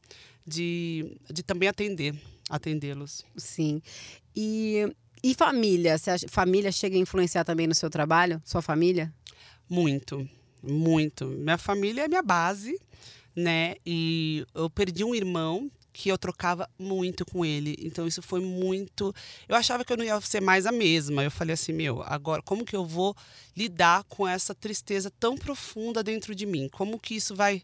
de, 0.47 1.17
de 1.31 1.43
também 1.43 1.69
atender, 1.69 2.15
atendê-los. 2.49 3.25
Sim. 3.37 3.81
E, 4.35 4.93
e 5.23 5.35
família? 5.35 5.97
Você 5.97 6.11
acha, 6.11 6.29
família 6.29 6.73
chega 6.73 6.97
a 6.97 7.01
influenciar 7.01 7.45
também 7.45 7.67
no 7.67 7.75
seu 7.75 7.91
trabalho? 7.91 8.41
Sua 8.45 8.63
família? 8.63 9.13
Muito, 9.69 10.29
muito. 10.63 11.27
Minha 11.27 11.59
família 11.59 12.05
é 12.05 12.09
minha 12.09 12.23
base, 12.23 12.79
né? 13.35 13.77
E 13.87 14.45
eu 14.55 14.69
perdi 14.69 15.05
um 15.05 15.15
irmão 15.15 15.71
que 15.93 16.09
eu 16.09 16.19
trocava 16.19 16.69
muito 16.79 17.25
com 17.25 17.45
ele. 17.45 17.77
Então 17.81 18.07
isso 18.07 18.23
foi 18.23 18.41
muito. 18.41 19.15
Eu 19.49 19.57
achava 19.57 19.85
que 19.85 19.93
eu 19.93 19.97
não 19.97 20.05
ia 20.05 20.21
ser 20.21 20.41
mais 20.41 20.67
a 20.67 20.73
mesma. 20.73 21.23
Eu 21.23 21.31
falei 21.31 21.55
assim, 21.55 21.73
meu, 21.73 22.03
agora 22.03 22.43
como 22.43 22.65
que 22.65 22.77
eu 22.77 22.85
vou 22.85 23.15
lidar 23.57 24.05
com 24.05 24.27
essa 24.27 24.55
tristeza 24.55 25.11
tão 25.19 25.37
profunda 25.37 26.03
dentro 26.03 26.35
de 26.35 26.47
mim? 26.47 26.69
Como 26.69 26.99
que 26.99 27.15
isso 27.15 27.35
vai 27.35 27.63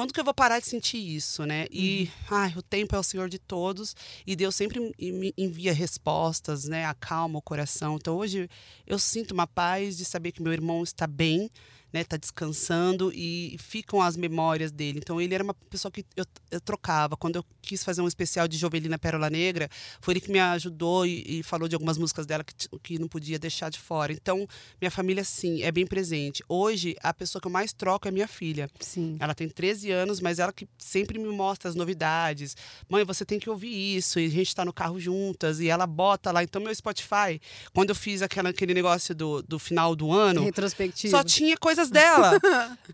quando 0.00 0.14
que 0.14 0.20
eu 0.20 0.24
vou 0.24 0.32
parar 0.32 0.60
de 0.60 0.66
sentir 0.66 0.96
isso, 0.96 1.44
né? 1.44 1.66
E, 1.70 2.10
uhum. 2.30 2.38
ai, 2.38 2.54
o 2.56 2.62
tempo 2.62 2.96
é 2.96 2.98
o 2.98 3.02
Senhor 3.02 3.28
de 3.28 3.38
todos 3.38 3.94
e 4.26 4.34
Deus 4.34 4.54
sempre 4.54 4.80
me 4.98 5.34
envia 5.36 5.74
respostas, 5.74 6.64
né? 6.64 6.86
Acalma 6.86 7.38
o 7.38 7.42
coração. 7.42 7.96
Então 7.96 8.16
hoje 8.16 8.48
eu 8.86 8.98
sinto 8.98 9.32
uma 9.32 9.46
paz 9.46 9.98
de 9.98 10.06
saber 10.06 10.32
que 10.32 10.42
meu 10.42 10.54
irmão 10.54 10.82
está 10.82 11.06
bem, 11.06 11.50
né, 11.92 12.04
tá 12.04 12.16
descansando 12.16 13.12
e 13.14 13.56
ficam 13.58 14.00
as 14.00 14.16
memórias 14.16 14.70
dele. 14.70 14.98
Então 14.98 15.20
ele 15.20 15.34
era 15.34 15.42
uma 15.42 15.54
pessoa 15.54 15.90
que 15.90 16.04
eu, 16.16 16.24
eu 16.50 16.60
trocava. 16.60 17.16
Quando 17.16 17.36
eu 17.36 17.44
quis 17.60 17.82
fazer 17.84 18.00
um 18.00 18.08
especial 18.08 18.46
de 18.48 18.56
Jovelina 18.56 18.98
Pérola 18.98 19.28
Negra, 19.28 19.68
foi 20.00 20.14
ele 20.14 20.20
que 20.20 20.30
me 20.30 20.38
ajudou 20.38 21.06
e, 21.06 21.40
e, 21.40 21.42
falou 21.42 21.68
de 21.68 21.74
algumas 21.74 21.98
músicas 21.98 22.26
dela 22.26 22.44
que, 22.44 22.54
que 22.82 22.98
não 22.98 23.08
podia 23.08 23.38
deixar 23.38 23.70
de 23.70 23.78
fora. 23.78 24.12
Então 24.12 24.46
minha 24.80 24.90
família, 24.90 25.24
sim, 25.24 25.62
é 25.62 25.72
bem 25.72 25.86
presente. 25.86 26.42
Hoje, 26.48 26.96
a 27.02 27.12
pessoa 27.12 27.40
que 27.40 27.46
eu 27.46 27.52
mais 27.52 27.72
troco 27.72 28.08
é 28.08 28.10
minha 28.10 28.28
filha. 28.28 28.68
Sim. 28.80 29.16
Ela 29.20 29.34
tem 29.34 29.48
13 29.48 29.90
anos, 29.90 30.20
mas 30.20 30.38
ela 30.38 30.52
que 30.52 30.68
sempre 30.78 31.18
me 31.18 31.28
mostra 31.28 31.68
as 31.68 31.74
novidades. 31.74 32.56
Mãe, 32.88 33.04
você 33.04 33.24
tem 33.24 33.38
que 33.38 33.50
ouvir 33.50 33.96
isso. 33.96 34.18
E 34.18 34.26
a 34.26 34.30
gente 34.30 34.48
está 34.48 34.64
no 34.64 34.72
carro 34.72 34.98
juntas 34.98 35.60
e 35.60 35.68
ela 35.68 35.86
bota 35.86 36.30
lá. 36.30 36.42
Então 36.42 36.60
meu 36.60 36.74
Spotify, 36.74 37.40
quando 37.72 37.90
eu 37.90 37.94
fiz 37.94 38.22
aquela, 38.22 38.50
aquele 38.50 38.74
negócio 38.74 39.14
do, 39.14 39.42
do 39.42 39.58
final 39.58 39.94
do 39.94 40.12
ano, 40.12 40.42
Retrospectiva. 40.42 41.16
só 41.16 41.24
tinha 41.24 41.56
coisa 41.56 41.79
coisas 41.80 41.90
dela. 41.90 42.38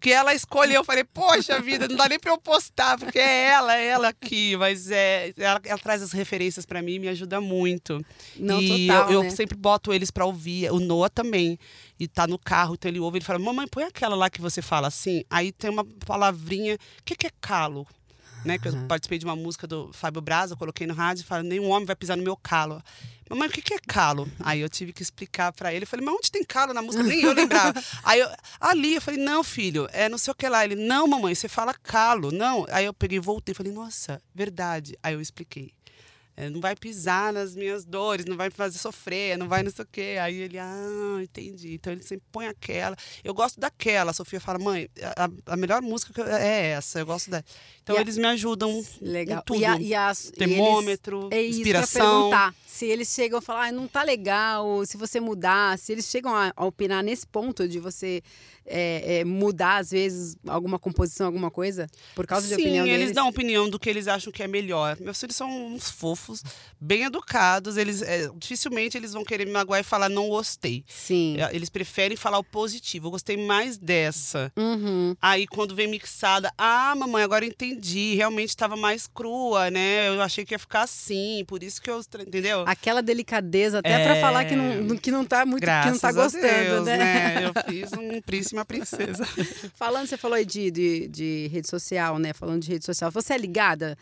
que 0.01 0.13
ela 0.13 0.35
escolheu. 0.35 0.77
Eu 0.77 0.85
falei, 0.85 1.05
poxa 1.05 1.61
vida, 1.61 1.89
não 1.89 1.97
dá 1.97 2.09
nem 2.09 2.19
pra 2.19 2.33
eu 2.33 2.39
postar, 2.39 2.99
porque 2.99 3.19
é 3.19 3.47
ela, 3.47 3.77
é 3.77 3.87
ela 3.87 4.09
aqui. 4.09 4.57
Mas 4.57 4.91
é, 4.91 5.33
ela, 5.37 5.61
ela 5.65 5.79
traz 5.79 6.03
as 6.03 6.13
referências 6.13 6.65
para 6.65 6.81
mim 6.81 6.95
e 6.95 6.99
me 6.99 7.09
ajuda 7.09 7.41
muito. 7.41 8.05
Não, 8.37 8.61
e 8.61 8.87
total, 8.87 9.11
eu, 9.11 9.23
né? 9.23 9.27
eu 9.27 9.31
sempre 9.31 9.57
boto 9.57 9.93
eles 9.93 10.11
pra 10.11 10.25
ouvir. 10.25 10.71
O 10.71 10.79
Noah 10.79 11.11
também. 11.11 11.59
E 11.99 12.07
tá 12.07 12.27
no 12.27 12.39
carro, 12.39 12.75
então 12.75 12.91
ele 12.91 13.01
ouve, 13.01 13.17
ele 13.19 13.25
fala, 13.25 13.39
mamãe, 13.39 13.67
põe 13.67 13.85
aquela 13.85 14.15
lá 14.15 14.29
que 14.29 14.41
você 14.41 14.61
fala 14.61 14.89
assim. 14.89 15.25
Aí 15.31 15.51
tem 15.51 15.71
uma 15.71 15.85
palavrinha. 16.05 16.75
O 16.75 17.05
que, 17.05 17.17
que 17.17 17.27
é 17.27 17.31
calo? 17.41 17.87
Né, 18.47 18.59
que 18.59 18.69
eu 18.69 18.73
participei 18.87 19.19
de 19.19 19.25
uma 19.25 19.37
música 19.37 19.67
do 19.67 19.93
Fábio 19.93 20.23
Braza, 20.23 20.55
eu 20.55 20.57
coloquei 20.57 20.87
no 20.87 20.95
rádio 20.95 21.23
e 21.23 21.25
falei, 21.25 21.49
nenhum 21.49 21.69
homem 21.71 21.85
vai 21.85 21.97
pisar 21.97 22.17
no 22.17 22.23
meu 22.23 22.37
calo. 22.37 22.81
Mamãe, 23.29 23.49
o 23.49 23.51
que, 23.51 23.61
que 23.61 23.75
é 23.75 23.79
calo? 23.79 24.31
Aí 24.39 24.61
eu 24.61 24.69
tive 24.69 24.93
que 24.93 25.03
explicar 25.03 25.53
pra 25.53 25.75
ele. 25.75 25.83
Eu 25.83 25.89
falei, 25.89 26.07
mas 26.07 26.15
onde 26.15 26.31
tem 26.31 26.45
calo 26.45 26.73
na 26.73 26.81
música? 26.81 27.03
Nem 27.03 27.23
eu 27.23 27.33
lembrava. 27.33 27.75
Aí 28.05 28.21
eu, 28.21 28.29
ali, 28.61 28.95
eu 28.95 29.01
falei, 29.01 29.21
não, 29.21 29.43
filho, 29.43 29.89
é 29.93 30.09
não 30.09 30.17
sei 30.17 30.31
o 30.31 30.35
que 30.35 30.49
lá. 30.49 30.65
Ele, 30.65 30.77
não, 30.77 31.09
mamãe, 31.09 31.35
você 31.35 31.49
fala 31.49 31.75
calo. 31.75 32.31
Não. 32.31 32.65
Aí 32.71 32.85
eu 32.85 32.95
peguei 32.95 33.19
e 33.19 33.21
voltei. 33.21 33.53
Falei, 33.53 33.73
nossa, 33.73 34.23
verdade. 34.33 34.97
Aí 35.03 35.15
eu 35.15 35.21
expliquei. 35.21 35.73
É, 36.39 36.51
não 36.51 36.61
vai 36.61 36.77
pisar 36.77 37.33
nas 37.33 37.57
minhas 37.57 37.85
dores, 37.87 38.27
não 38.27 38.37
vai 38.37 38.49
me 38.49 38.55
fazer 38.55 38.77
sofrer, 38.79 39.39
não 39.39 39.49
vai 39.49 39.63
não 39.63 39.71
sei 39.71 39.85
o 39.85 39.89
quê. 39.91 40.19
Aí 40.21 40.37
ele, 40.43 40.59
ah, 40.59 41.19
entendi. 41.23 41.73
Então 41.73 41.91
ele 41.93 42.03
sempre 42.03 42.27
põe 42.31 42.47
aquela. 42.47 42.95
Eu 43.25 43.33
gosto 43.33 43.59
daquela. 43.59 44.11
A 44.11 44.15
Sofia 44.15 44.39
fala, 44.39 44.59
mãe, 44.59 44.87
a, 45.17 45.53
a 45.53 45.57
melhor 45.57 45.81
música 45.81 46.23
é 46.39 46.73
essa, 46.73 46.99
eu 46.99 47.07
gosto 47.07 47.31
da. 47.31 47.43
Então 47.83 47.97
E 47.97 47.99
a- 47.99 48.03
eles 48.03 48.19
me 48.19 48.27
ajudam 48.27 48.85
Legal. 49.01 49.39
em 49.39 49.43
tudo. 49.47 49.61
E, 49.61 49.65
a, 49.65 49.81
e 49.81 49.95
as, 49.95 50.29
e 50.29 50.33
Termômetro, 50.33 51.29
eles, 51.33 51.57
é 51.57 51.59
inspiração. 51.59 52.15
Perguntar. 52.31 52.55
Se 52.67 52.85
eles 52.85 53.09
chegam 53.09 53.39
a 53.39 53.43
falar, 53.43 53.69
ah, 53.69 53.73
não 53.73 53.89
tá 53.89 54.03
legal, 54.03 54.85
se 54.85 54.99
você 54.99 55.19
mudar, 55.19 55.79
se 55.79 55.93
eles 55.93 56.05
chegam 56.05 56.35
a, 56.35 56.53
a 56.55 56.67
opinar 56.67 57.03
nesse 57.03 57.27
ponto 57.27 57.67
de 57.67 57.81
você 57.81 58.23
é, 58.67 59.19
é, 59.21 59.25
mudar, 59.25 59.79
às 59.79 59.91
vezes, 59.91 60.37
alguma 60.47 60.79
composição, 60.79 61.27
alguma 61.27 61.51
coisa, 61.51 61.87
por 62.15 62.27
causa 62.27 62.47
de 62.49 62.55
Sim, 62.55 62.61
opinião 62.63 62.87
eles 62.87 62.99
deles. 62.99 63.15
dão 63.15 63.29
opinião 63.29 63.69
do 63.69 63.79
que 63.79 63.89
eles 63.89 64.09
acham 64.09 64.33
que 64.33 64.43
é 64.43 64.49
melhor. 64.49 64.97
Meus 65.01 65.19
filhos 65.21 65.37
são 65.37 65.49
uns 65.75 65.91
fofos, 65.91 66.43
bem 66.81 67.05
educados. 67.05 67.77
Eles 67.77 68.03
é, 68.03 68.29
dificilmente 68.37 68.97
eles 68.97 69.13
vão 69.13 69.25
querer 69.25 69.45
me 69.47 69.53
magoar 69.53 69.81
e 69.81 69.85
falar 69.85 70.09
não 70.09 70.29
gostei. 70.29 70.85
Sim. 70.89 71.37
É, 71.39 71.55
Eles 71.55 71.69
preferem 71.71 72.17
falar 72.17 72.39
o 72.39 72.45
positivo. 72.45 73.07
Eu 73.07 73.11
gostei 73.13 73.37
mais 73.37 73.77
dessa. 73.79 74.53
Uhum. 74.57 75.15
Aí 75.21 75.47
quando 75.47 75.75
vem 75.75 75.87
mixada, 75.89 76.53
ah, 76.59 76.95
mamãe, 76.97 77.23
agora 77.23 77.45
entendi. 77.45 78.15
Realmente 78.15 78.49
estava 78.51 78.77
mais 78.77 79.07
crua, 79.07 79.71
né? 79.71 80.09
Eu 80.09 80.21
achei 80.23 80.45
que 80.45 80.55
ia 80.55 80.59
ficar 80.59 80.83
assim, 80.83 81.45
por 81.47 81.63
isso 81.63 81.81
que 81.81 81.91
eu, 81.91 82.01
entendeu? 82.21 82.65
Aquela 82.67 83.03
delicadeza, 83.03 83.79
até 83.79 84.05
pra 84.05 84.17
É. 84.17 84.21
falar 84.21 84.45
que 84.45 84.57
não, 84.57 84.97
que 84.97 85.11
não 85.11 85.25
tá 85.25 85.45
muito, 85.47 85.61
que 85.61 85.67
não 85.67 85.83
Graças 85.83 86.01
tá 86.01 86.13
gostando, 86.13 86.43
Deus, 86.43 86.87
né? 86.87 87.45
Eu 87.47 87.53
fiz 87.71 87.93
um 87.93 88.21
príncipe 88.21 88.56
uma 88.59 88.65
princesa. 88.65 89.25
Falando, 89.75 90.07
você 90.07 90.17
falou 90.17 90.37
aí 90.37 90.45
de, 90.45 90.71
de, 90.71 91.09
de 91.09 91.49
rede 91.53 91.69
social, 91.69 92.19
né? 92.19 92.33
Falando 92.33 92.63
de 92.63 92.71
rede 92.71 92.85
social. 92.85 93.11
Você 93.11 93.35
é 93.35 93.39
ligada? 93.39 93.97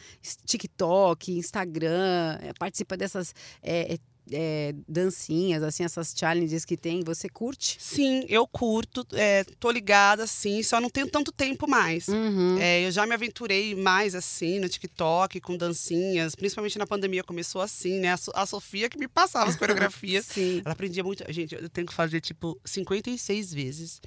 TikTok, 0.44 1.32
Instagram, 1.32 2.38
é, 2.42 2.52
participa 2.58 2.96
dessas 2.96 3.34
é, 3.62 3.99
é, 4.32 4.75
dancinhas, 4.88 5.62
assim, 5.62 5.84
essas 5.84 6.14
challenges 6.16 6.64
que 6.64 6.76
tem. 6.76 7.02
Você 7.04 7.28
curte? 7.28 7.76
Sim, 7.80 8.25
eu 8.28 8.46
curto, 8.46 9.06
é, 9.12 9.44
tô 9.58 9.70
ligada, 9.70 10.26
sim, 10.26 10.62
só 10.62 10.80
não 10.80 10.88
tenho 10.88 11.08
tanto 11.08 11.32
tempo 11.32 11.68
mais. 11.68 12.08
Uhum. 12.08 12.58
É, 12.58 12.87
eu 12.87 12.90
já 12.90 13.06
me 13.06 13.14
aventurei 13.14 13.75
mais 13.75 14.14
assim 14.14 14.58
no 14.58 14.68
TikTok, 14.68 15.40
com 15.40 15.56
dancinhas, 15.56 16.34
principalmente 16.34 16.78
na 16.78 16.87
pandemia 16.87 17.23
começou 17.23 17.61
assim, 17.61 17.99
né? 18.00 18.12
A, 18.12 18.16
So- 18.16 18.32
a 18.34 18.46
Sofia 18.46 18.88
que 18.88 18.99
me 18.99 19.08
passava 19.08 19.50
as 19.50 19.56
coreografias. 19.56 20.26
Sim. 20.32 20.62
Ela 20.64 20.73
aprendia 20.73 21.04
muito. 21.04 21.25
Gente, 21.32 21.54
eu 21.54 21.68
tenho 21.68 21.87
que 21.87 21.94
fazer 21.94 22.20
tipo 22.20 22.58
56 22.64 23.52
vezes 23.52 24.00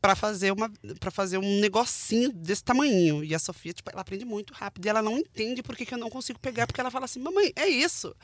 para 0.00 0.16
fazer 0.16 0.50
uma 0.52 0.70
para 0.98 1.10
fazer 1.10 1.38
um 1.38 1.60
negocinho 1.60 2.32
desse 2.32 2.64
tamanho. 2.64 3.22
E 3.22 3.34
a 3.34 3.38
Sofia, 3.38 3.72
tipo, 3.72 3.90
ela 3.90 4.00
aprende 4.00 4.24
muito 4.24 4.54
rápido 4.54 4.86
e 4.86 4.88
ela 4.88 5.02
não 5.02 5.18
entende 5.18 5.62
por 5.62 5.76
que, 5.76 5.84
que 5.84 5.94
eu 5.94 5.98
não 5.98 6.08
consigo 6.08 6.38
pegar, 6.38 6.66
porque 6.66 6.80
ela 6.80 6.90
fala 6.90 7.04
assim: 7.04 7.20
"Mamãe, 7.20 7.52
é 7.56 7.68
isso". 7.68 8.14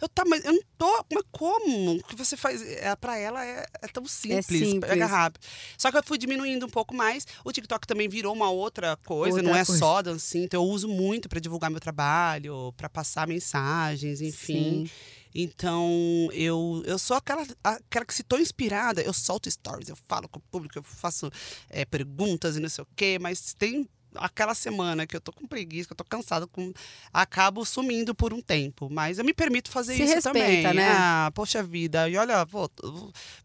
Eu 0.00 0.08
tá, 0.08 0.24
mas 0.26 0.44
eu 0.44 0.52
não 0.52 0.62
tô, 0.78 1.04
mas 1.12 1.22
como? 1.30 1.96
O 1.96 2.02
que 2.04 2.16
você 2.16 2.36
faz? 2.36 2.62
É, 2.62 2.94
para 2.96 3.18
ela 3.18 3.44
é, 3.44 3.66
é 3.82 3.88
tão 3.88 4.06
simples, 4.06 4.46
simples. 4.46 4.90
pega 4.90 5.06
rápido. 5.06 5.42
Só 5.76 5.90
que 5.90 5.98
eu 5.98 6.02
fui 6.02 6.18
diminuindo 6.18 6.66
um 6.66 6.70
pouco 6.70 6.94
mais. 6.94 7.26
O 7.44 7.52
TikTok 7.52 7.86
também 7.86 8.08
virou 8.08 8.32
uma 8.32 8.50
outra 8.50 8.96
coisa, 9.04 9.42
não 9.42 9.50
Outra 9.50 9.62
é 9.62 9.64
coisa. 9.64 9.78
só 9.78 10.02
dancinha. 10.02 10.44
Então 10.44 10.62
eu 10.62 10.68
uso 10.68 10.88
muito 10.88 11.28
para 11.28 11.40
divulgar 11.40 11.70
meu 11.70 11.80
trabalho, 11.80 12.72
para 12.76 12.88
passar 12.88 13.26
mensagens, 13.26 14.20
enfim. 14.20 14.86
Sim. 14.86 14.90
Então, 15.38 16.30
eu, 16.32 16.82
eu 16.86 16.98
sou 16.98 17.14
aquela, 17.14 17.46
aquela 17.62 18.06
que 18.06 18.14
se 18.14 18.22
tô 18.22 18.38
inspirada, 18.38 19.02
eu 19.02 19.12
solto 19.12 19.50
stories, 19.50 19.90
eu 19.90 19.96
falo 20.08 20.26
com 20.30 20.38
o 20.38 20.42
público, 20.50 20.78
eu 20.78 20.82
faço 20.82 21.30
é, 21.68 21.84
perguntas 21.84 22.56
e 22.56 22.60
não 22.60 22.70
sei 22.70 22.82
o 22.82 22.88
quê, 22.96 23.18
mas 23.20 23.52
tem 23.52 23.86
aquela 24.18 24.54
semana 24.54 25.06
que 25.06 25.14
eu 25.16 25.20
tô 25.20 25.32
com 25.32 25.46
preguiça, 25.46 25.86
que 25.88 25.92
eu 25.92 25.96
tô 25.96 26.04
cansada, 26.04 26.46
com, 26.46 26.72
acabo 27.12 27.64
sumindo 27.64 28.14
por 28.14 28.32
um 28.32 28.40
tempo. 28.40 28.88
Mas 28.90 29.18
eu 29.18 29.24
me 29.24 29.32
permito 29.34 29.70
fazer 29.70 29.96
Se 29.96 30.02
isso 30.04 30.14
respeita, 30.14 30.68
também. 30.68 30.74
né? 30.74 30.88
Ah, 30.96 31.30
poxa 31.34 31.62
vida. 31.62 32.08
E 32.08 32.16
olha, 32.16 32.44
pô, 32.46 32.70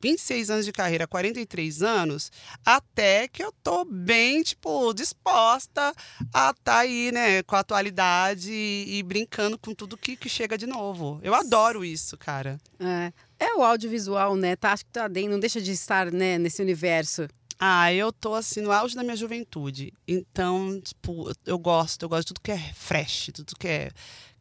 26 0.01 0.49
anos 0.49 0.65
de 0.65 0.71
carreira, 0.71 1.07
43 1.07 1.81
anos, 1.83 2.31
até 2.65 3.27
que 3.27 3.43
eu 3.43 3.51
tô 3.63 3.85
bem, 3.85 4.41
tipo, 4.43 4.93
disposta 4.93 5.93
a 6.33 6.51
estar 6.51 6.77
aí, 6.79 7.11
né, 7.11 7.43
com 7.43 7.55
a 7.55 7.59
atualidade 7.59 8.51
e, 8.51 8.97
e 8.97 9.03
brincando 9.03 9.57
com 9.57 9.73
tudo 9.73 9.97
que, 9.97 10.15
que 10.15 10.29
chega 10.29 10.57
de 10.57 10.65
novo. 10.67 11.19
Eu 11.23 11.33
adoro 11.33 11.83
isso, 11.85 12.17
cara. 12.17 12.59
É. 12.79 13.11
É 13.39 13.55
o 13.55 13.63
audiovisual, 13.63 14.35
né? 14.35 14.55
Tá, 14.55 14.71
acho 14.71 14.85
que 14.85 14.91
tá 14.91 15.07
dentro, 15.07 15.31
não 15.31 15.39
deixa 15.39 15.59
de 15.59 15.71
estar 15.71 16.11
né, 16.11 16.37
nesse 16.37 16.61
universo. 16.61 17.27
Ah, 17.63 17.93
eu 17.93 18.11
tô 18.11 18.33
assim 18.33 18.59
no 18.59 18.71
auge 18.71 18.95
da 18.95 19.03
minha 19.03 19.15
juventude. 19.15 19.93
Então, 20.07 20.81
tipo, 20.81 21.31
eu- 21.45 21.59
gosto, 21.59 22.01
eu 22.01 22.09
gosto 22.09 22.21
de 22.21 22.27
tudo 22.33 22.41
que 22.41 22.51
é 22.51 22.57
fresh, 22.73 23.29
tudo 23.33 23.53
que 23.55 23.67
é 23.67 23.91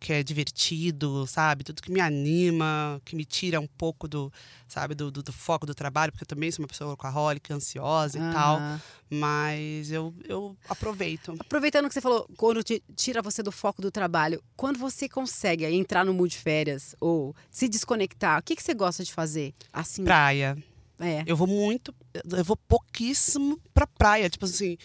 que 0.00 0.14
é 0.14 0.22
divertido, 0.22 1.26
sabe? 1.26 1.62
Tudo 1.62 1.83
que 1.83 1.92
me 1.92 2.00
anima, 2.00 2.98
que 3.04 3.14
me 3.14 3.22
tira 3.26 3.61
um 3.61 3.66
pouco 3.66 4.09
do, 4.09 4.33
sabe, 4.66 4.94
do, 4.94 5.11
do, 5.11 5.22
do 5.22 5.30
foco 5.30 5.66
do 5.66 5.74
trabalho, 5.74 6.11
porque 6.11 6.22
eu 6.22 6.26
também 6.26 6.50
sou 6.50 6.62
uma 6.62 6.68
pessoa 6.68 6.88
workaholic, 6.88 7.52
ansiosa 7.52 8.16
e 8.16 8.20
tal, 8.33 8.62
mas 9.11 9.90
eu, 9.90 10.14
eu 10.26 10.56
aproveito. 10.70 11.37
Aproveitando 11.38 11.87
que 11.87 11.92
você 11.92 12.00
falou, 12.00 12.26
quando 12.38 12.62
te- 12.64 12.83
tira 12.96 13.20
você 13.20 13.42
do 13.42 13.52
foco 13.52 13.83
do 13.83 13.90
trabalho, 13.90 14.42
quando 14.56 14.78
você 14.78 15.06
consegue 15.06 15.66
entrar 15.66 16.02
no 16.02 16.14
mood 16.14 16.35
férias 16.38 16.96
ou 16.98 17.37
se 17.50 17.68
desconectar, 17.68 18.38
o 18.38 18.42
que, 18.42 18.56
que 18.56 18.62
você 18.62 18.72
gosta 18.72 19.04
de 19.04 19.12
fazer? 19.12 19.52
Assim, 19.70 20.02
Praia. 20.02 20.56
É. 21.00 21.24
Eu 21.26 21.36
vou 21.36 21.46
muito, 21.46 21.94
eu 22.14 22.44
vou 22.44 22.56
pouquíssimo 22.56 23.58
pra 23.72 23.86
praia, 23.86 24.28
tipo 24.28 24.44
assim. 24.44 24.76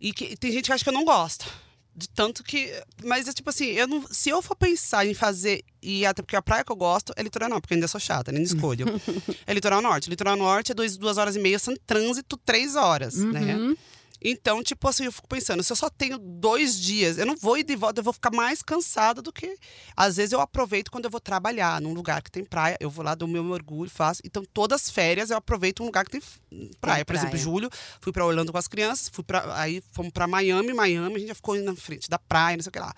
E 0.00 0.12
que, 0.12 0.36
tem 0.36 0.52
gente 0.52 0.66
que 0.66 0.72
acha 0.72 0.84
que 0.84 0.88
eu 0.88 0.94
não 0.94 1.04
gosto. 1.04 1.46
De 1.94 2.08
tanto 2.08 2.44
que. 2.44 2.72
Mas 3.04 3.26
é 3.26 3.32
tipo 3.32 3.50
assim, 3.50 3.66
eu 3.66 3.88
não, 3.88 4.06
se 4.08 4.30
eu 4.30 4.40
for 4.40 4.54
pensar 4.54 5.04
em 5.04 5.12
fazer. 5.12 5.64
E 5.82 6.06
até 6.06 6.22
porque 6.22 6.36
a 6.36 6.42
praia 6.42 6.64
que 6.64 6.70
eu 6.70 6.76
gosto 6.76 7.12
é 7.16 7.22
litoral 7.22 7.48
norte, 7.48 7.62
porque 7.62 7.74
eu 7.74 7.76
ainda 7.76 7.88
sou 7.88 8.00
chata, 8.00 8.30
nem 8.30 8.42
escolho. 8.42 8.86
é 9.46 9.52
litoral 9.52 9.82
norte. 9.82 10.08
Litoral 10.08 10.36
norte 10.36 10.70
é 10.72 10.74
dois, 10.74 10.96
duas 10.96 11.18
horas 11.18 11.34
e 11.34 11.40
meia, 11.40 11.58
sem 11.58 11.74
trânsito, 11.86 12.36
três 12.36 12.76
horas, 12.76 13.16
né? 13.16 13.76
Então, 14.22 14.62
tipo 14.62 14.86
assim, 14.86 15.04
eu 15.04 15.12
fico 15.12 15.26
pensando, 15.26 15.62
se 15.62 15.72
eu 15.72 15.76
só 15.76 15.88
tenho 15.88 16.18
dois 16.18 16.78
dias, 16.78 17.16
eu 17.18 17.24
não 17.24 17.36
vou 17.36 17.56
ir 17.56 17.62
de 17.64 17.74
volta, 17.74 18.00
eu 18.00 18.04
vou 18.04 18.12
ficar 18.12 18.30
mais 18.30 18.62
cansada 18.62 19.22
do 19.22 19.32
que. 19.32 19.56
Às 19.96 20.16
vezes 20.16 20.32
eu 20.32 20.40
aproveito 20.40 20.90
quando 20.90 21.06
eu 21.06 21.10
vou 21.10 21.20
trabalhar 21.20 21.80
num 21.80 21.94
lugar 21.94 22.20
que 22.22 22.30
tem 22.30 22.44
praia, 22.44 22.76
eu 22.80 22.90
vou 22.90 23.04
lá, 23.04 23.14
dou 23.14 23.26
meu 23.26 23.44
orgulho, 23.50 23.90
faço. 23.90 24.20
Então, 24.24 24.44
todas 24.52 24.82
as 24.82 24.90
férias 24.90 25.30
eu 25.30 25.36
aproveito 25.36 25.82
um 25.82 25.86
lugar 25.86 26.04
que 26.04 26.10
tem 26.10 26.20
f- 26.20 26.38
praia. 26.80 27.04
Por 27.04 27.14
exemplo, 27.14 27.30
praia. 27.30 27.42
julho, 27.42 27.70
fui 28.00 28.12
pra 28.12 28.26
Orlando 28.26 28.52
com 28.52 28.58
as 28.58 28.68
crianças, 28.68 29.08
fui 29.08 29.24
para 29.24 29.58
aí 29.58 29.82
fomos 29.92 30.12
pra 30.12 30.26
Miami, 30.26 30.72
Miami, 30.74 31.14
a 31.14 31.18
gente 31.18 31.28
já 31.28 31.34
ficou 31.34 31.56
na 31.56 31.74
frente 31.74 32.08
da 32.10 32.18
praia, 32.18 32.56
não 32.56 32.62
sei 32.62 32.68
o 32.70 32.72
que 32.72 32.78
lá. 32.78 32.94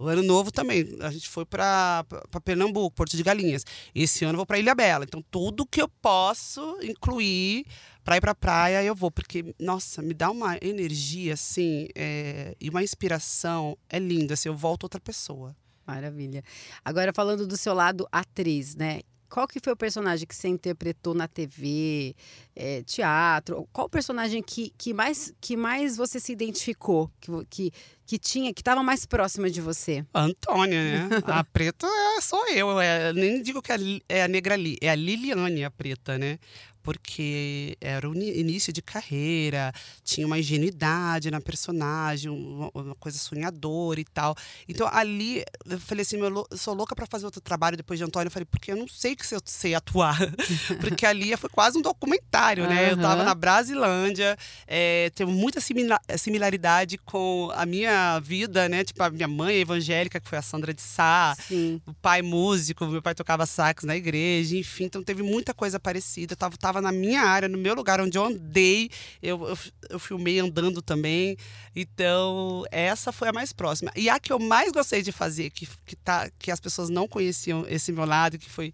O 0.00 0.08
ano 0.08 0.22
novo 0.22 0.50
também, 0.50 0.96
a 1.00 1.10
gente 1.10 1.28
foi 1.28 1.44
pra 1.44 2.06
Pernambuco, 2.42 2.96
Porto 2.96 3.14
de 3.14 3.22
Galinhas. 3.22 3.66
Esse 3.94 4.24
ano 4.24 4.32
eu 4.32 4.38
vou 4.38 4.46
pra 4.46 4.58
Ilha 4.58 4.74
Bela. 4.74 5.04
Então, 5.04 5.22
tudo 5.30 5.66
que 5.66 5.82
eu 5.82 5.86
posso 5.86 6.78
incluir 6.82 7.66
pra 8.02 8.16
ir 8.16 8.20
pra 8.22 8.34
praia, 8.34 8.82
eu 8.82 8.94
vou. 8.94 9.10
Porque, 9.10 9.54
nossa, 9.58 10.00
me 10.00 10.14
dá 10.14 10.30
uma 10.30 10.56
energia, 10.62 11.34
assim, 11.34 11.88
é, 11.94 12.56
e 12.58 12.70
uma 12.70 12.82
inspiração. 12.82 13.76
É 13.90 13.98
lindo, 13.98 14.32
assim, 14.32 14.48
eu 14.48 14.56
volto 14.56 14.84
outra 14.84 14.98
pessoa. 14.98 15.54
Maravilha. 15.86 16.42
Agora, 16.82 17.12
falando 17.12 17.46
do 17.46 17.58
seu 17.58 17.74
lado 17.74 18.08
atriz, 18.10 18.74
né? 18.74 19.00
Qual 19.30 19.46
que 19.46 19.60
foi 19.62 19.72
o 19.72 19.76
personagem 19.76 20.26
que 20.26 20.34
você 20.34 20.48
interpretou 20.48 21.14
na 21.14 21.28
TV, 21.28 22.16
é, 22.54 22.82
teatro? 22.82 23.68
Qual 23.72 23.86
o 23.86 23.90
personagem 23.90 24.42
que, 24.42 24.72
que, 24.76 24.92
mais, 24.92 25.32
que 25.40 25.56
mais 25.56 25.96
você 25.96 26.18
se 26.18 26.32
identificou? 26.32 27.08
Que, 27.20 27.30
que, 27.48 27.72
que 28.04 28.18
tinha, 28.18 28.52
que 28.52 28.60
estava 28.60 28.82
mais 28.82 29.06
próxima 29.06 29.48
de 29.48 29.60
você? 29.60 30.04
Antônia, 30.12 30.82
né? 30.82 31.08
A 31.26 31.44
preta 31.44 31.86
é- 31.86 32.20
sou 32.20 32.44
eu. 32.48 32.80
É, 32.80 33.12
nem 33.12 33.40
digo 33.40 33.62
que 33.62 33.70
é 33.72 33.76
é 34.08 34.22
a 34.24 34.28
negra 34.28 34.54
ali, 34.54 34.76
é 34.80 34.90
a 34.90 34.94
Liliane 34.96 35.64
a 35.64 35.70
preta, 35.70 36.18
né? 36.18 36.38
Porque 36.82 37.76
era 37.80 38.08
o 38.08 38.14
início 38.14 38.72
de 38.72 38.80
carreira, 38.80 39.72
tinha 40.02 40.26
uma 40.26 40.38
ingenuidade 40.38 41.30
na 41.30 41.40
personagem, 41.40 42.30
uma, 42.30 42.94
coisa 42.98 43.18
sonhadora 43.18 44.00
e 44.00 44.04
tal. 44.04 44.34
Então 44.68 44.88
ali 44.90 45.44
eu 45.66 45.78
falei 45.78 46.02
assim: 46.02 46.18
eu 46.18 46.46
sou 46.56 46.74
louca 46.74 46.94
para 46.94 47.06
fazer 47.06 47.26
outro 47.26 47.40
trabalho 47.40 47.76
depois 47.76 47.98
de 47.98 48.04
Antônia. 48.04 48.28
Eu 48.28 48.32
falei, 48.32 48.46
porque 48.46 48.72
eu 48.72 48.76
não 48.76 48.88
sei 48.88 49.14
que 49.14 49.26
se 49.26 49.34
eu 49.34 49.40
sei 49.44 49.74
atuar. 49.74 50.18
porque 50.80 51.04
ali 51.06 51.36
foi 51.36 51.50
quase 51.50 51.78
um 51.78 51.82
documentário, 51.82 52.66
né? 52.68 52.92
Eu 52.92 52.96
tava 52.96 53.16
Aham. 53.22 53.24
na 53.24 53.34
Brasilândia, 53.34 54.36
é, 54.66 55.10
tem 55.14 55.26
muita 55.26 55.60
simila- 55.60 56.00
similaridade 56.16 56.98
com 56.98 57.50
a 57.54 57.66
minha 57.66 58.18
vida, 58.20 58.68
né? 58.68 58.84
Tipo, 58.84 59.02
a 59.02 59.10
minha 59.10 59.28
mãe 59.28 59.56
evangélica, 59.56 60.20
que 60.20 60.28
foi 60.28 60.38
a 60.38 60.42
Sandra 60.42 60.72
de 60.72 60.82
Sá, 60.82 61.36
Sim. 61.46 61.80
o 61.86 61.94
pai 61.94 62.22
músico, 62.22 62.86
meu 62.86 63.02
pai 63.02 63.14
tocava 63.14 63.46
sax 63.46 63.84
na 63.84 63.96
igreja, 63.96 64.56
enfim, 64.56 64.84
então 64.84 65.02
teve 65.02 65.22
muita 65.22 65.52
coisa 65.54 65.78
parecida. 65.78 66.32
Eu 66.32 66.36
tava, 66.36 66.56
tava 66.70 66.80
na 66.80 66.92
minha 66.92 67.22
área, 67.22 67.48
no 67.48 67.58
meu 67.58 67.74
lugar 67.74 68.00
onde 68.00 68.16
eu 68.16 68.24
andei, 68.24 68.88
eu, 69.20 69.48
eu, 69.48 69.58
eu 69.90 69.98
filmei 69.98 70.38
andando 70.38 70.80
também. 70.80 71.36
Então, 71.74 72.64
essa 72.70 73.10
foi 73.12 73.28
a 73.28 73.32
mais 73.32 73.52
próxima. 73.52 73.90
E 73.96 74.08
a 74.08 74.18
que 74.20 74.32
eu 74.32 74.38
mais 74.38 74.70
gostei 74.70 75.02
de 75.02 75.10
fazer, 75.10 75.50
que, 75.50 75.68
que, 75.84 75.96
tá, 75.96 76.30
que 76.38 76.50
as 76.50 76.60
pessoas 76.60 76.88
não 76.88 77.08
conheciam 77.08 77.66
esse 77.68 77.90
meu 77.90 78.04
lado, 78.04 78.38
que 78.38 78.48
foi 78.48 78.72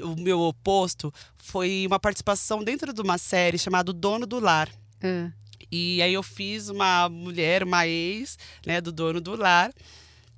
o 0.00 0.16
meu 0.16 0.40
oposto, 0.40 1.12
foi 1.36 1.84
uma 1.86 2.00
participação 2.00 2.64
dentro 2.64 2.92
de 2.92 3.00
uma 3.00 3.18
série 3.18 3.58
chamada 3.58 3.90
O 3.90 3.94
Dono 3.94 4.26
do 4.26 4.40
Lar. 4.40 4.68
Ah, 5.02 5.30
E 5.70 6.00
aí 6.02 6.14
eu 6.14 6.22
fiz 6.22 6.68
uma 6.68 7.08
mulher, 7.08 7.62
uma 7.62 7.86
ex, 7.86 8.38
né, 8.64 8.80
do 8.80 8.92
dono 8.92 9.20
do 9.20 9.36
lar, 9.36 9.72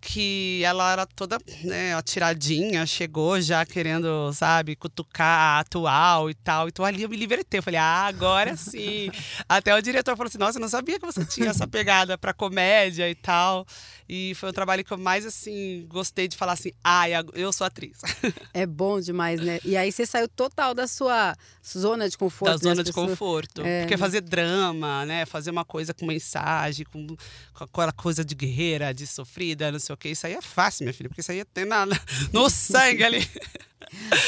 que 0.01 0.63
ela 0.65 0.93
era 0.93 1.07
toda 1.07 1.39
né, 1.65 1.95
atiradinha, 1.95 2.87
chegou 2.87 3.41
já 3.41 3.65
querendo, 3.65 4.33
sabe, 4.33 4.77
cutucar 4.77 5.61
atual 5.61 6.31
e 6.31 6.35
tal. 6.35 6.69
Então 6.69 6.85
ali 6.85 7.03
eu 7.03 7.09
me 7.09 7.17
libertei. 7.17 7.59
Eu 7.59 7.63
falei, 7.63 7.81
ah, 7.81 8.07
agora 8.07 8.57
sim. 8.57 9.11
Até 9.49 9.75
o 9.75 9.81
diretor 9.81 10.17
falou 10.17 10.29
assim: 10.29 10.39
nossa, 10.39 10.59
eu 10.59 10.63
não 10.63 10.69
sabia 10.69 10.99
que 10.99 11.07
você 11.07 11.25
tinha 11.25 11.51
essa 11.51 11.67
pegada 11.67 12.17
pra 12.17 12.33
comédia 12.33 13.09
e 13.11 13.15
tal. 13.15 13.67
E 14.09 14.35
foi 14.37 14.51
um 14.51 14.53
trabalho 14.53 14.85
que 14.85 14.93
eu 14.93 14.99
mais, 14.99 15.27
assim, 15.27 15.85
gostei 15.89 16.29
de 16.29 16.37
falar 16.37 16.53
assim: 16.53 16.71
ai, 16.85 17.13
eu 17.35 17.53
sou 17.53 17.67
atriz. 17.67 17.99
é 18.55 18.65
bom 18.65 19.01
demais, 19.01 19.41
né? 19.41 19.59
E 19.65 19.77
aí 19.77 19.91
você 19.91 20.07
saiu 20.07 20.29
total 20.29 20.75
da 20.75 20.87
sua 20.87 21.35
zona 21.67 22.09
de 22.09 22.17
conforto. 22.17 22.53
da 22.53 22.57
né? 22.57 22.75
zona 22.75 22.85
de 22.85 22.91
pessoas- 22.91 23.11
conforto. 23.11 23.63
É. 23.63 23.81
Porque 23.81 23.97
fazer 23.97 24.21
drama, 24.21 25.05
né? 25.05 25.27
Fazer 25.27 25.51
uma 25.51 25.65
coisa 25.65 25.93
com 25.93 26.07
mensagem, 26.07 26.87
com, 26.87 27.07
com 27.53 27.65
aquela 27.65 27.93
coisa 27.93 28.25
de 28.25 28.35
guerreira, 28.35 28.95
de 28.95 29.07
sofrida, 29.07 29.73
não 29.73 29.79
sei 29.79 29.86
o 29.95 29.97
quê. 29.97 30.09
Isso 30.11 30.27
aí 30.27 30.35
é 30.35 30.43
fácil, 30.43 30.85
minha 30.85 30.95
filha, 30.95 31.09
porque 31.09 31.21
isso 31.21 31.31
aí 31.33 31.45
tem 31.45 31.65
na, 31.65 31.87
na- 31.87 32.01
no 32.33 32.49
sangue 32.51 33.05
ali. 33.05 33.29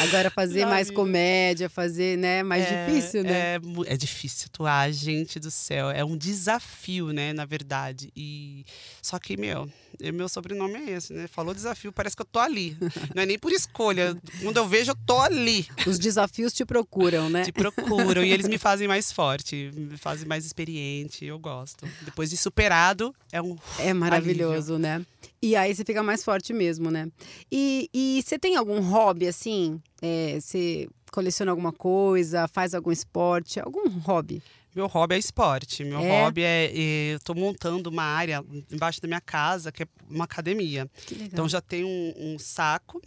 Agora 0.01 0.31
fazer 0.31 0.63
Na 0.63 0.71
mais 0.71 0.91
comédia, 0.91 1.69
fazer, 1.69 2.17
né? 2.17 2.43
Mais 2.43 2.65
É, 2.65 2.87
difícil, 2.87 3.23
né? 3.23 3.57
É, 3.57 3.61
é 3.87 3.97
difícil 3.97 4.47
atuar, 4.53 4.91
gente 4.93 5.39
do 5.39 5.51
céu. 5.51 5.91
É 5.91 6.05
um 6.05 6.17
desafio, 6.17 7.13
né, 7.13 7.33
na 7.33 7.45
verdade. 7.45 8.11
E 8.17 8.65
só 9.03 9.19
que, 9.19 9.37
meu, 9.37 9.69
meu 10.13 10.29
sobrenome 10.29 10.75
é 10.75 10.91
esse, 10.93 11.13
né? 11.13 11.27
Falou 11.27 11.55
desafio, 11.55 11.93
parece 11.93 12.17
que 12.17 12.23
eu 12.23 12.27
tô 12.27 12.39
ali. 12.39 12.77
Não 13.15 13.23
é 13.23 13.27
nem 13.27 13.39
por 13.39 13.53
escolha. 13.53 14.17
Quando 14.43 14.57
eu 14.57 14.69
vejo, 14.69 14.93
eu 14.93 14.97
tô 15.07 15.21
ali. 15.21 15.67
Os 15.87 15.99
desafios 15.99 16.53
te 16.53 16.65
procuram, 16.65 17.29
né? 17.29 17.45
Te 17.45 17.53
procuram 17.53 18.25
e 18.25 18.33
eles 18.33 18.49
me 18.49 18.59
fazem 18.59 18.89
mais 18.89 19.13
forte, 19.13 19.71
me 19.75 19.97
fazem 19.97 20.27
mais 20.27 20.45
experiente. 20.45 21.25
Eu 21.25 21.39
gosto. 21.39 21.87
Depois 22.03 22.31
de 22.31 22.37
superado, 22.37 23.15
é 23.33 23.41
um. 23.41 23.57
É 23.79 23.93
maravilhoso, 23.93 24.79
né? 24.79 25.05
E 25.41 25.55
aí 25.55 25.73
você 25.75 25.85
fica 25.85 26.03
mais 26.03 26.25
forte 26.25 26.53
mesmo, 26.53 26.91
né? 26.91 27.09
E, 27.51 27.89
e 27.95 28.23
você 28.25 28.39
tem 28.39 28.57
algum 28.57 28.81
hobby, 28.81 29.29
assim? 29.29 29.58
É, 30.03 30.39
você 30.41 30.89
coleciona 31.11 31.51
alguma 31.53 31.73
coisa, 31.73 32.47
faz 32.49 32.75
algum 32.75 32.91
esporte? 32.93 33.59
Algum 33.61 33.89
hobby? 34.01 34.43
Meu 34.75 34.87
hobby 34.87 35.15
é 35.15 35.19
esporte. 35.19 35.83
Meu 35.85 35.99
É? 36.01 36.25
hobby 36.25 36.43
é, 36.43 36.71
é. 36.73 37.15
Eu 37.15 37.21
tô 37.21 37.35
montando 37.35 37.91
uma 37.91 38.03
área 38.05 38.45
embaixo 38.71 39.01
da 39.01 39.09
minha 39.09 39.21
casa, 39.21 39.73
que 39.73 39.83
é 39.83 39.87
uma 40.09 40.25
academia. 40.25 40.89
Então 41.11 41.49
já 41.49 41.61
tem 41.61 41.85
um, 41.85 42.15
um 42.17 42.39
saco. 42.39 43.01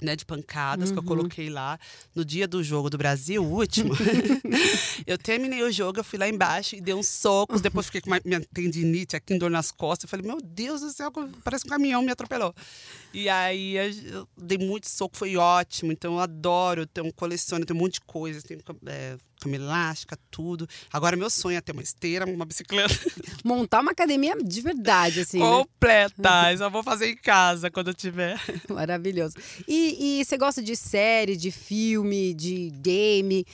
Né, 0.00 0.14
de 0.14 0.24
pancadas 0.24 0.92
que 0.92 0.96
eu 0.96 1.02
Uhum. 1.02 1.08
coloquei 1.08 1.50
lá 1.50 1.76
no 2.14 2.24
dia 2.24 2.46
do 2.46 2.62
jogo 2.62 2.88
do 2.88 2.96
Brasil, 2.96 3.42
o 3.42 3.48
último. 3.52 3.92
eu 5.06 5.18
terminei 5.18 5.62
o 5.64 5.72
jogo, 5.72 5.98
eu 5.98 6.04
fui 6.04 6.18
lá 6.18 6.28
embaixo 6.28 6.76
e 6.76 6.80
dei 6.80 6.94
uns 6.94 7.08
socos. 7.08 7.60
Depois 7.60 7.86
fiquei 7.86 8.00
com 8.00 8.10
uma, 8.10 8.20
minha 8.24 8.40
tendinite 8.54 9.16
aqui, 9.16 9.36
dor 9.36 9.50
nas 9.50 9.70
costas. 9.72 10.04
Eu 10.04 10.08
falei, 10.08 10.24
meu 10.24 10.40
Deus 10.40 10.80
do 10.82 10.90
céu, 10.90 11.10
parece 11.42 11.66
um 11.66 11.68
caminhão 11.68 12.00
me 12.02 12.12
atropelou. 12.12 12.54
E 13.12 13.28
aí 13.28 13.76
eu 13.76 14.28
dei 14.36 14.58
muito 14.58 14.88
soco, 14.88 15.16
foi 15.16 15.36
ótimo. 15.36 15.90
Então 15.90 16.14
eu 16.14 16.20
adoro, 16.20 16.82
eu 16.82 16.86
tenho 16.86 17.08
um 17.08 17.10
coleciono, 17.10 17.62
eu 17.62 17.66
tenho 17.66 17.78
um 17.78 17.82
monte 17.82 17.94
de 17.94 18.02
coisas. 18.02 18.44
Tenho 18.44 18.60
é, 18.86 19.16
cama 19.38 19.56
elástica, 19.56 20.18
tudo. 20.30 20.68
Agora 20.92 21.16
meu 21.16 21.30
sonho 21.30 21.56
é 21.56 21.60
ter 21.60 21.72
uma 21.72 21.82
esteira, 21.82 22.26
uma 22.26 22.44
bicicleta 22.44 22.94
Montar 23.44 23.80
uma 23.80 23.92
academia 23.92 24.36
de 24.42 24.60
verdade, 24.60 25.20
assim, 25.20 25.38
né? 25.38 25.44
completa. 25.44 26.52
Eu 26.52 26.58
só 26.58 26.70
vou 26.70 26.82
fazer 26.82 27.08
em 27.10 27.16
casa 27.16 27.70
quando 27.70 27.88
eu 27.88 27.94
tiver. 27.94 28.38
Maravilhoso. 28.68 29.34
E, 29.66 30.20
e 30.20 30.24
você 30.24 30.36
gosta 30.36 30.62
de 30.62 30.74
série, 30.76 31.36
de 31.36 31.50
filme, 31.50 32.34
de 32.34 32.70
game? 32.80 33.44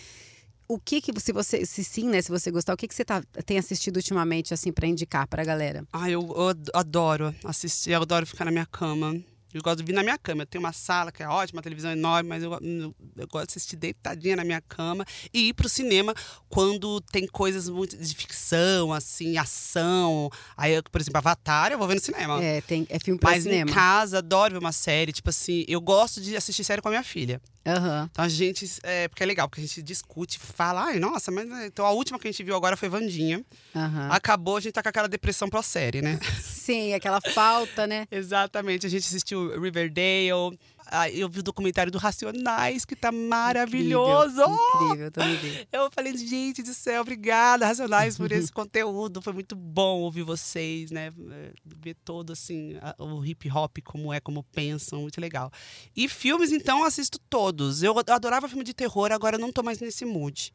O 0.67 0.79
que 0.79 1.01
que, 1.01 1.13
se 1.21 1.31
você, 1.33 1.67
se 1.67 1.85
sim, 1.85 2.09
né, 2.09 2.23
se 2.23 2.31
você 2.31 2.51
gostar, 2.51 2.73
o 2.73 2.77
que 2.77 2.89
que 2.89 2.95
você 2.95 3.05
tá, 3.05 3.23
tem 3.45 3.59
assistido 3.59 3.97
ultimamente, 3.97 4.55
assim, 4.55 4.73
pra 4.73 4.87
indicar 4.87 5.27
pra 5.29 5.45
galera? 5.45 5.85
Ai, 5.93 6.13
eu, 6.13 6.23
eu 6.35 6.49
ad- 6.49 6.71
adoro 6.73 7.35
assistir, 7.45 7.91
eu 7.91 8.01
adoro 8.01 8.27
ficar 8.27 8.47
na 8.47 8.51
minha 8.51 8.65
cama. 8.67 9.15
Eu 9.55 9.63
gosto 9.63 9.79
de 9.79 9.85
vir 9.85 9.93
na 9.93 10.03
minha 10.03 10.19
cama. 10.19 10.43
Eu 10.43 10.47
tenho 10.47 10.63
uma 10.63 10.73
sala 10.73 11.13
que 11.13 11.23
é 11.23 11.29
ótima, 11.29 11.59
uma 11.59 11.63
televisão 11.63 11.93
enorme, 11.93 12.29
mas 12.29 12.43
eu, 12.43 12.53
eu, 12.53 12.95
eu 13.17 13.29
gosto 13.29 13.47
de 13.47 13.53
assistir 13.53 13.77
deitadinha 13.77 14.35
na 14.37 14.45
minha 14.45 14.61
cama 14.61 15.05
e 15.33 15.49
ir 15.49 15.55
pro 15.55 15.69
cinema 15.69 16.13
quando 16.49 17.01
tem 17.01 17.27
coisas 17.27 17.69
muito 17.69 17.97
de 17.97 18.15
ficção, 18.15 18.93
assim, 18.93 19.39
ação. 19.39 20.29
Aí, 20.57 20.75
eu, 20.75 20.83
por 20.83 21.01
exemplo, 21.01 21.19
Avatar, 21.19 21.71
eu 21.71 21.79
vou 21.79 21.87
ver 21.87 21.95
no 21.95 22.01
cinema. 22.01 22.43
É, 22.43 22.61
tem, 22.61 22.87
é 22.91 22.99
filme 22.99 23.19
pra 23.19 23.31
Mas 23.31 23.45
cinema. 23.45 23.71
em 23.71 23.75
casa, 23.75 24.19
adoro 24.19 24.55
ver 24.55 24.59
uma 24.59 24.73
série. 24.73 25.13
Tipo 25.13 25.31
assim, 25.31 25.65
eu 25.69 25.81
gosto 25.81 26.21
de 26.21 26.37
assistir 26.37 26.65
série 26.65 26.83
com 26.83 26.89
a 26.89 26.91
minha 26.91 27.05
filha. 27.05 27.41
Aham. 27.67 28.09
Então 28.13 28.25
a 28.25 28.29
gente. 28.29 28.67
É, 28.83 29.09
porque 29.09 29.23
é 29.23 29.27
legal, 29.27 29.49
porque 29.49 29.61
a 29.63 29.65
gente 29.67 29.83
discute, 29.83 30.39
fala, 30.39 30.85
ai, 30.85 30.99
nossa, 30.99 31.31
mas. 31.31 31.51
é, 31.51 31.67
Então 31.67 31.87
a 31.87 31.91
última 31.93 32.19
que 32.19 32.29
a 32.29 32.31
gente 32.31 32.43
viu 32.43 32.55
agora 32.57 32.77
foi 32.77 32.89
Vandinha. 32.89 33.45
aham. 33.75 34.09
Acabou, 34.11 34.57
a 34.57 34.61
gente 34.61 34.73
tá 34.73 34.83
com 34.83 34.89
aquela 34.89 35.09
depressão 35.09 35.49
pós-série, 35.49 36.03
né? 36.03 36.19
Sim, 36.41 36.93
aquela 36.95 37.21
falta, 37.21 37.87
né? 37.87 38.07
Exatamente. 38.13 38.87
A 38.87 38.91
gente 38.91 39.07
assistiu 39.07 39.61
Riverdale. 39.61 40.59
Ah, 40.95 41.11
Eu 41.11 41.29
vi 41.29 41.41
o 41.41 41.43
documentário 41.43 41.91
do 41.91 41.99
Racionais, 41.99 42.85
que 42.85 42.95
tá 42.95 43.11
maravilhoso. 43.11 44.41
Incrível, 44.41 45.11
vi. 45.41 45.69
Eu 45.73 45.91
falei, 45.91 46.17
gente 46.17 46.63
do 46.63 46.73
céu, 46.73 47.03
obrigada, 47.03 47.67
Racionais, 47.67 48.17
por 48.17 48.31
esse 48.31 48.51
conteúdo. 48.53 49.21
Foi 49.21 49.33
muito 49.33 49.57
bom 49.57 50.01
ouvir 50.01 50.23
vocês, 50.23 50.91
né? 50.91 51.13
É, 51.31 51.53
Ver 51.65 51.95
todo, 52.05 52.33
assim, 52.33 52.77
o 52.99 53.25
hip 53.25 53.51
hop, 53.51 53.79
como 53.85 54.13
é, 54.13 54.21
como 54.21 54.43
pensam, 54.43 55.03
muito 55.03 55.21
legal. 55.21 55.51
E 55.97 56.09
filmes, 56.09 56.53
então, 56.53 56.85
assisto 56.85 57.19
todos. 57.29 57.83
Eu 57.83 57.95
adorava 58.09 58.49
filme 58.49 58.65
de 58.65 58.73
terror, 58.73 59.13
agora 59.13 59.37
não 59.37 59.53
tô 59.53 59.63
mais 59.63 59.81
nesse 59.81 60.05
mood. 60.05 60.55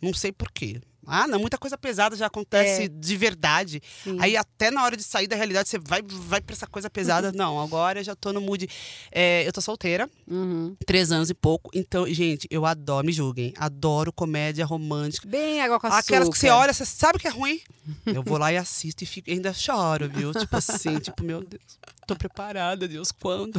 Não 0.00 0.14
sei 0.14 0.32
por 0.32 0.50
quê. 0.50 0.80
Ah, 1.06 1.26
não, 1.26 1.40
muita 1.40 1.58
coisa 1.58 1.76
pesada 1.76 2.14
já 2.14 2.26
acontece 2.26 2.82
É. 2.84 2.88
de 2.88 3.16
verdade. 3.16 3.82
Sim. 4.04 4.16
Aí 4.20 4.36
até 4.36 4.70
na 4.70 4.84
hora 4.84 4.96
de 4.96 5.02
sair 5.02 5.26
da 5.26 5.34
realidade, 5.34 5.68
você 5.68 5.78
vai, 5.78 6.02
vai 6.06 6.40
pra 6.40 6.54
essa 6.54 6.66
coisa 6.68 6.88
pesada. 6.88 7.32
Não, 7.34 7.60
agora 7.60 7.98
eu 8.00 8.04
já 8.04 8.14
tô 8.14 8.32
no 8.32 8.40
mood. 8.40 8.68
É, 9.10 9.44
eu 9.46 9.52
tô 9.52 9.60
solteira, 9.60 10.08
Uhum. 10.28 10.76
três 10.86 11.10
anos 11.10 11.28
e 11.28 11.34
pouco. 11.34 11.68
Então, 11.74 12.06
gente, 12.06 12.46
eu 12.50 12.64
adoro, 12.64 13.04
me 13.04 13.12
julguem. 13.12 13.52
Adoro 13.56 14.12
comédia 14.12 14.64
romântica. 14.64 15.26
Bem 15.26 15.60
água 15.60 15.80
com 15.80 15.86
açúcar. 15.88 16.00
Aquelas 16.00 16.28
que 16.28 16.38
você 16.38 16.50
olha, 16.50 16.72
você 16.72 16.84
sabe 16.86 17.18
que 17.18 17.26
é 17.26 17.30
ruim. 17.30 17.60
Eu 18.06 18.22
vou 18.22 18.38
lá 18.38 18.52
e 18.52 18.56
assisto 18.56 19.02
e 19.02 19.06
fico, 19.06 19.30
ainda 19.30 19.52
choro, 19.52 20.08
viu? 20.08 20.32
Tipo 20.32 20.56
assim, 20.58 20.96
tipo, 21.00 21.24
meu 21.24 21.42
Deus, 21.42 21.62
tô 22.06 22.14
preparada, 22.14 22.86
Deus, 22.86 23.10
quando? 23.10 23.58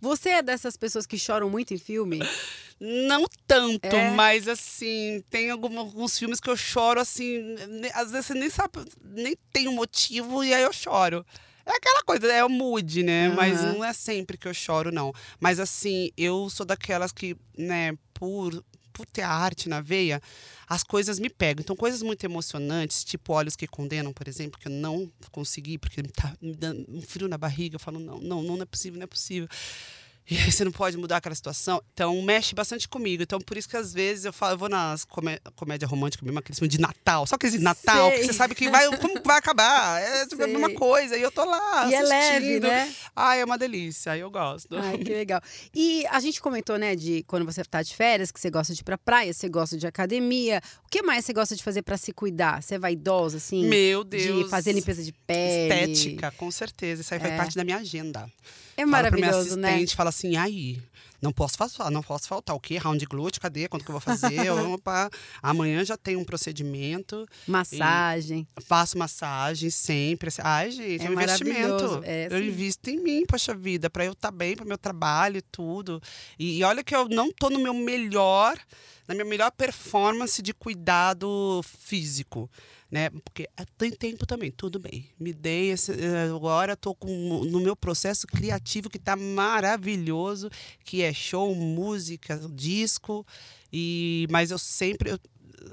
Você 0.00 0.30
é 0.30 0.42
dessas 0.42 0.76
pessoas 0.76 1.06
que 1.06 1.18
choram 1.18 1.48
muito 1.48 1.72
em 1.72 1.78
filme? 1.78 2.18
Não 2.80 3.26
tanto, 3.46 3.94
É? 3.94 4.10
mas 4.12 4.48
assim, 4.48 5.22
tem 5.28 5.50
alguns 5.50 6.18
filmes 6.18 6.40
que 6.40 6.48
eu 6.48 6.56
choro 6.56 6.98
assim, 6.98 7.54
às 7.92 8.10
vezes 8.10 8.26
você 8.26 8.34
nem 8.34 8.48
sabe, 8.48 8.72
nem 9.04 9.36
tem 9.52 9.68
um 9.68 9.74
motivo 9.74 10.42
e 10.42 10.54
aí 10.54 10.62
eu 10.62 10.72
choro. 10.72 11.24
É 11.66 11.76
aquela 11.76 12.02
coisa, 12.02 12.26
é 12.32 12.42
o 12.42 12.48
mood, 12.48 13.02
né? 13.02 13.28
Mas 13.28 13.60
Aham. 13.60 13.74
não 13.74 13.84
é 13.84 13.92
sempre 13.92 14.38
que 14.38 14.48
eu 14.48 14.54
choro, 14.54 14.90
não. 14.90 15.12
Mas 15.38 15.60
assim, 15.60 16.10
eu 16.16 16.48
sou 16.48 16.64
daquelas 16.64 17.12
que, 17.12 17.36
né, 17.56 17.92
por, 18.14 18.64
por 18.94 19.04
ter 19.04 19.22
a 19.22 19.30
arte 19.30 19.68
na 19.68 19.82
veia, 19.82 20.22
as 20.66 20.82
coisas 20.82 21.18
me 21.18 21.28
pegam. 21.28 21.60
Então, 21.62 21.76
coisas 21.76 22.00
muito 22.02 22.24
emocionantes, 22.24 23.04
tipo 23.04 23.34
Olhos 23.34 23.56
que 23.56 23.66
Condenam, 23.66 24.12
por 24.12 24.26
exemplo, 24.26 24.58
que 24.58 24.68
eu 24.68 24.72
não 24.72 25.12
consegui, 25.30 25.76
porque 25.76 26.02
tá 26.04 26.34
me 26.40 26.54
dando 26.56 26.84
um 26.88 27.02
frio 27.02 27.28
na 27.28 27.36
barriga. 27.36 27.76
Eu 27.76 27.80
falo, 27.80 28.00
não, 28.00 28.18
não, 28.18 28.42
não 28.42 28.62
é 28.62 28.64
possível, 28.64 28.98
não 28.98 29.04
é 29.04 29.06
possível. 29.06 29.48
E 30.30 30.36
aí 30.38 30.52
você 30.52 30.64
não 30.64 30.70
pode 30.70 30.96
mudar 30.96 31.16
aquela 31.16 31.34
situação. 31.34 31.82
Então 31.92 32.20
mexe 32.22 32.54
bastante 32.54 32.88
comigo. 32.88 33.22
Então 33.22 33.40
por 33.40 33.56
isso 33.56 33.68
que 33.68 33.76
às 33.76 33.92
vezes 33.92 34.24
eu 34.24 34.32
falo, 34.32 34.54
eu 34.54 34.58
vou 34.58 34.68
nas 34.68 35.04
comé 35.04 35.40
comédia 35.56 35.88
romântica 35.88 36.24
mesmo, 36.24 36.38
aquele 36.38 36.56
filme 36.56 36.68
de 36.68 36.80
Natal. 36.80 37.26
Só 37.26 37.34
aquele 37.34 37.58
de 37.58 37.64
Natal, 37.64 38.10
que 38.12 38.24
você 38.24 38.32
sabe 38.32 38.54
que 38.54 38.68
vai, 38.70 38.86
como 38.98 39.20
vai 39.24 39.38
acabar. 39.38 40.00
É 40.00 40.22
a 40.22 40.26
Sei. 40.28 40.38
mesma 40.46 40.70
coisa. 40.74 41.16
E 41.16 41.22
eu 41.22 41.32
tô 41.32 41.44
lá. 41.44 41.88
E 41.90 41.94
é 41.94 42.02
leve, 42.02 42.36
assistindo. 42.36 42.62
né? 42.68 42.94
Ai, 43.16 43.40
é 43.40 43.44
uma 43.44 43.58
delícia. 43.58 44.16
Eu 44.16 44.30
gosto. 44.30 44.76
Ai, 44.76 44.98
que 44.98 45.10
legal. 45.12 45.40
E 45.74 46.06
a 46.06 46.20
gente 46.20 46.40
comentou, 46.40 46.78
né, 46.78 46.94
de 46.94 47.24
quando 47.26 47.44
você 47.44 47.64
tá 47.64 47.82
de 47.82 47.94
férias, 47.96 48.30
que 48.30 48.38
você 48.40 48.50
gosta 48.50 48.72
de 48.72 48.80
ir 48.80 48.84
pra 48.84 48.96
praia, 48.96 49.32
você 49.32 49.48
gosta 49.48 49.76
de 49.76 49.86
academia. 49.86 50.62
O 50.84 50.88
que 50.88 51.02
mais 51.02 51.24
você 51.24 51.32
gosta 51.32 51.56
de 51.56 51.62
fazer 51.62 51.82
pra 51.82 51.96
se 51.96 52.12
cuidar? 52.12 52.62
Você 52.62 52.76
é 52.76 52.78
vaidosa, 52.78 53.38
assim? 53.38 53.66
Meu 53.68 54.04
Deus. 54.04 54.44
De 54.44 54.48
fazer 54.50 54.72
limpeza 54.72 55.02
de 55.02 55.12
pele. 55.12 55.92
Estética, 55.92 56.30
com 56.32 56.50
certeza. 56.52 57.00
Isso 57.02 57.12
aí 57.14 57.18
faz 57.18 57.32
É. 57.32 57.36
parte 57.36 57.56
da 57.56 57.64
minha 57.64 57.78
agenda. 57.78 58.30
É 58.76 58.86
Falo 58.86 59.08
pro 59.08 59.20
meu 59.20 59.20
maravilhoso, 59.28 59.56
né? 59.58 59.68
assistente, 59.68 59.94
fala 59.96 60.08
assim, 60.08 60.19
aí, 60.36 60.80
não 61.20 61.32
posso 61.32 61.56
faltar, 61.58 61.90
não 61.90 62.02
posso 62.02 62.26
faltar. 62.28 62.56
O 62.56 62.60
quê? 62.60 62.78
Round 62.78 63.04
glúteo, 63.06 63.40
cadê? 63.40 63.68
Quanto 63.68 63.84
que 63.84 63.90
eu 63.90 63.94
vou 63.94 64.00
fazer? 64.00 64.50
Opa, 64.72 65.10
amanhã 65.42 65.84
já 65.84 65.96
tem 65.96 66.16
um 66.16 66.24
procedimento, 66.24 67.26
Massagem. 67.46 68.46
faço 68.62 68.96
massagem 68.98 69.70
sempre. 69.70 70.28
assim. 70.28 70.42
Ai, 70.42 70.70
gente, 70.70 71.02
É 71.02 71.06
é, 71.06 71.10
um 71.10 71.12
investimento. 71.12 72.00
é, 72.04 72.28
eu 72.30 72.42
invisto 72.42 72.88
em 72.90 73.02
mim, 73.02 73.24
poxa 73.26 73.54
vida, 73.54 73.90
para 73.90 74.04
eu 74.04 74.12
estar 74.12 74.30
bem, 74.30 74.56
para 74.56 74.64
meu 74.64 74.78
trabalho 74.78 75.38
e 75.38 75.42
tudo. 75.42 76.00
E, 76.38 76.58
e 76.58 76.64
olha 76.64 76.82
que 76.82 76.94
eu 76.94 77.08
não 77.08 77.30
tô 77.32 77.50
no 77.50 77.58
meu 77.58 77.74
melhor, 77.74 78.58
na 79.06 79.14
minha 79.14 79.26
melhor 79.26 79.50
performance 79.50 80.40
de 80.40 80.54
cuidado 80.54 81.62
físico. 81.64 82.50
Né? 82.90 83.08
Porque 83.10 83.48
é, 83.56 83.64
tem 83.78 83.90
tempo 83.92 84.26
também, 84.26 84.50
tudo 84.50 84.80
bem. 84.80 85.06
Me 85.18 85.32
dei 85.32 85.70
esse, 85.70 85.92
eh, 85.92 86.24
agora 86.34 86.72
estou 86.72 86.96
no 87.04 87.60
meu 87.60 87.76
processo 87.76 88.26
criativo 88.26 88.90
que 88.90 88.96
está 88.96 89.14
maravilhoso, 89.14 90.50
que 90.84 91.02
é 91.02 91.12
show, 91.12 91.54
música, 91.54 92.40
disco. 92.52 93.24
E 93.72 94.26
mas 94.30 94.50
eu 94.50 94.58
sempre 94.58 95.10
eu, 95.12 95.18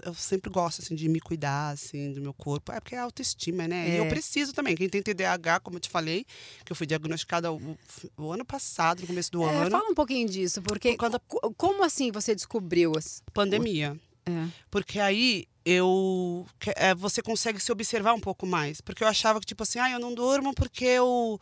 eu 0.05 0.13
sempre 0.13 0.51
gosto 0.51 0.81
assim 0.83 0.93
de 0.93 1.09
me 1.09 1.19
cuidar 1.19 1.69
assim 1.71 2.11
do 2.13 2.21
meu 2.21 2.33
corpo. 2.33 2.71
É 2.71 2.79
porque 2.79 2.93
é 2.93 2.99
autoestima, 2.99 3.67
né? 3.67 3.89
E 3.89 3.97
eu 3.97 4.03
É. 4.05 4.09
preciso 4.09 4.53
também. 4.53 4.75
Quem 4.75 4.87
tem 4.87 5.01
TDAH, 5.01 5.59
como 5.61 5.77
eu 5.77 5.81
te 5.81 5.89
falei, 5.89 6.23
que 6.63 6.71
eu 6.71 6.75
fui 6.75 6.85
diagnosticada 6.85 7.51
o, 7.51 7.77
o 8.15 8.31
ano 8.31 8.45
passado, 8.45 9.01
no 9.01 9.07
começo 9.07 9.31
do 9.31 9.43
É, 9.43 9.55
ano, 9.55 9.71
fala 9.71 9.89
um 9.89 9.95
pouquinho 9.95 10.29
disso, 10.29 10.61
porque 10.61 10.91
Por 10.91 10.97
causa- 10.97 11.19
como 11.57 11.83
assim 11.83 12.11
você 12.11 12.35
descobriu? 12.35 12.91
as- 12.95 13.23
pandemia. 13.33 13.99
É. 14.27 14.47
Porque 14.69 14.99
aí 14.99 15.47
eu 15.65 16.45
é, 16.75 16.95
você 16.95 17.21
consegue 17.21 17.59
se 17.59 17.71
observar 17.71 18.13
um 18.13 18.19
pouco 18.19 18.45
mais. 18.45 18.81
Porque 18.81 19.03
eu 19.03 19.07
achava 19.07 19.39
que, 19.39 19.45
tipo 19.45 19.63
assim, 19.63 19.79
ah, 19.79 19.91
eu 19.91 19.99
não 19.99 20.13
durmo 20.13 20.53
porque 20.53 20.85
eu, 20.85 21.39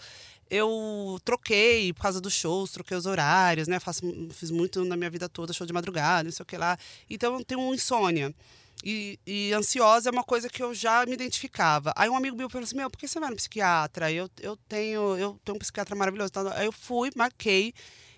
eu 0.50 1.20
troquei 1.24 1.94
por 1.94 2.02
causa 2.02 2.22
dos 2.22 2.34
shows, 2.34 2.72
troquei 2.72 2.96
os 2.98 3.06
horários, 3.06 3.68
né? 3.68 3.80
Faço, 3.80 4.02
fiz 4.32 4.52
muito 4.52 4.84
na 4.86 4.96
minha 4.96 5.10
vida 5.10 5.28
toda, 5.30 5.54
show 5.54 5.66
de 5.68 5.74
madrugada, 5.74 6.24
não 6.24 6.32
sei 6.32 6.44
o 6.44 6.46
que 6.46 6.58
lá. 6.58 6.78
Então 7.10 7.38
eu 7.38 7.46
tenho 7.46 7.74
insônia. 7.74 8.34
E, 8.84 9.20
e 9.26 9.54
ansiosa 9.54 10.10
é 10.10 10.12
uma 10.12 10.24
coisa 10.24 10.50
que 10.50 10.62
eu 10.62 10.74
já 10.74 11.06
me 11.06 11.14
identificava. 11.14 11.94
Aí 11.96 12.10
um 12.10 12.16
amigo 12.16 12.36
meu 12.36 12.50
falou 12.50 12.64
assim: 12.64 12.76
Meu, 12.76 12.90
por 12.90 12.98
que 12.98 13.08
você 13.08 13.20
vai 13.20 13.30
no 13.30 13.36
psiquiatra? 13.36 14.12
Eu, 14.12 14.30
eu, 14.42 14.58
tenho, 14.68 15.18
eu 15.18 15.40
tenho 15.44 15.56
um 15.56 15.60
psiquiatra 15.60 15.96
maravilhoso. 15.96 16.32
Aí 16.54 16.66
eu 16.66 16.72
fui, 16.72 17.10
marquei. 17.16 17.74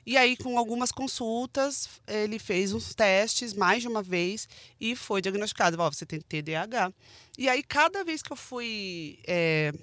E 0.07 0.15
aí, 0.15 0.37
com 0.37 0.57
algumas 0.57 0.89
consultas, 0.89 1.89
ele 2.07 2.39
fez 2.39 2.71
uns 2.71 2.95
testes 2.95 3.53
mais 3.53 3.81
de 3.81 3.89
uma 3.89 4.01
vez 4.01 4.47
e 4.79 4.95
foi 4.95 5.21
diagnosticado. 5.21 5.77
Ó, 5.81 5.91
você 5.91 6.05
tem 6.05 6.21
TDAH. 6.21 6.93
E 7.37 7.49
aí, 7.49 7.61
cada 7.61 8.05
vez 8.05 8.21
que 8.21 8.31
eu 8.31 8.37
fui 8.37 9.19
é, 9.27 9.73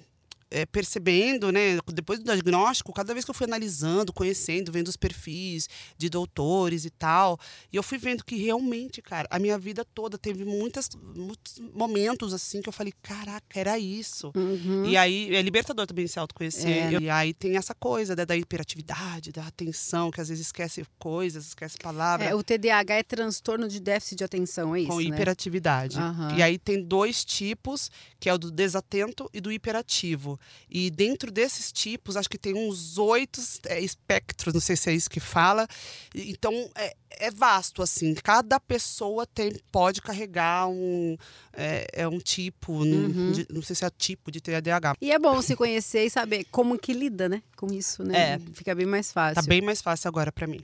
é, 0.51 0.65
percebendo, 0.65 1.51
né, 1.51 1.77
depois 1.93 2.19
do 2.19 2.25
diagnóstico, 2.25 2.93
cada 2.93 3.13
vez 3.13 3.25
que 3.25 3.31
eu 3.31 3.35
fui 3.35 3.45
analisando, 3.45 4.13
conhecendo, 4.13 4.71
vendo 4.71 4.87
os 4.87 4.95
perfis 4.95 5.67
de 5.97 6.09
doutores 6.09 6.85
e 6.85 6.89
tal, 6.89 7.39
e 7.71 7.75
eu 7.75 7.83
fui 7.83 7.97
vendo 7.97 8.23
que 8.23 8.35
realmente, 8.35 9.01
cara, 9.01 9.27
a 9.29 9.39
minha 9.39 9.57
vida 9.57 9.83
toda 9.83 10.17
teve 10.17 10.45
muitas, 10.45 10.89
muitos 11.15 11.59
momentos 11.73 12.33
assim 12.33 12.61
que 12.61 12.69
eu 12.69 12.73
falei, 12.73 12.93
caraca, 13.01 13.59
era 13.59 13.77
isso. 13.79 14.31
Uhum. 14.35 14.85
E 14.85 14.95
aí 14.95 15.35
é 15.35 15.41
libertador 15.41 15.85
também 15.87 16.07
se 16.07 16.19
autoconhecer. 16.19 16.93
É. 16.93 16.99
E 16.99 17.09
aí 17.09 17.33
tem 17.33 17.57
essa 17.57 17.73
coisa 17.73 18.15
né, 18.15 18.25
da 18.25 18.35
hiperatividade, 18.35 19.31
da 19.31 19.47
atenção, 19.47 20.11
que 20.11 20.21
às 20.21 20.29
vezes 20.29 20.45
esquece 20.47 20.85
coisas, 20.99 21.47
esquece 21.47 21.77
palavras. 21.77 22.29
É, 22.29 22.35
o 22.35 22.43
TDAH 22.43 22.95
é 22.95 23.03
transtorno 23.03 23.67
de 23.67 23.79
déficit 23.79 24.17
de 24.17 24.23
atenção, 24.23 24.75
é 24.75 24.81
isso, 24.81 24.89
com 24.89 24.97
né? 24.97 25.03
hiperatividade. 25.03 25.97
Aham. 25.97 26.35
E 26.37 26.43
aí 26.43 26.57
tem 26.57 26.81
dois 26.81 27.25
tipos, 27.25 27.89
que 28.19 28.29
é 28.29 28.33
o 28.33 28.37
do 28.37 28.51
desatento 28.51 29.29
e 29.33 29.41
do 29.41 29.51
hiperativo. 29.51 30.34
E 30.69 30.89
dentro 30.89 31.31
desses 31.31 31.71
tipos, 31.71 32.15
acho 32.17 32.29
que 32.29 32.37
tem 32.37 32.53
uns 32.53 32.97
oito 32.97 33.41
é, 33.67 33.79
espectros, 33.79 34.53
não 34.53 34.61
sei 34.61 34.75
se 34.75 34.89
é 34.89 34.93
isso 34.93 35.09
que 35.09 35.19
fala. 35.19 35.67
Então 36.13 36.53
é, 36.75 36.95
é 37.11 37.31
vasto, 37.31 37.81
assim. 37.81 38.13
Cada 38.15 38.59
pessoa 38.59 39.25
tem, 39.25 39.53
pode 39.71 40.01
carregar 40.01 40.67
um, 40.67 41.17
é, 41.53 41.87
é 41.93 42.07
um 42.07 42.19
tipo, 42.19 42.83
não- 42.85 43.05
Uhum. 43.09 43.31
de- 43.31 43.47
não 43.49 43.61
sei 43.61 43.75
se 43.75 43.85
é 43.85 43.89
tipo 43.89 44.31
de 44.31 44.41
TDAH. 44.41 44.95
E 45.01 45.11
é 45.11 45.19
bom 45.19 45.41
se 45.41 45.55
conhecer 45.55 46.05
e 46.05 46.09
saber 46.09 46.45
como 46.51 46.77
que 46.77 46.93
lida, 46.93 47.27
né? 47.29 47.41
Com 47.55 47.71
isso, 47.73 48.03
né? 48.03 48.33
É. 48.35 48.39
Fica 48.53 48.73
bem 48.75 48.85
mais 48.85 49.11
fácil. 49.11 49.35
Tá 49.35 49.41
bem 49.41 49.61
mais 49.61 49.81
fácil 49.81 50.07
agora 50.07 50.31
para 50.31 50.47
mim. 50.47 50.59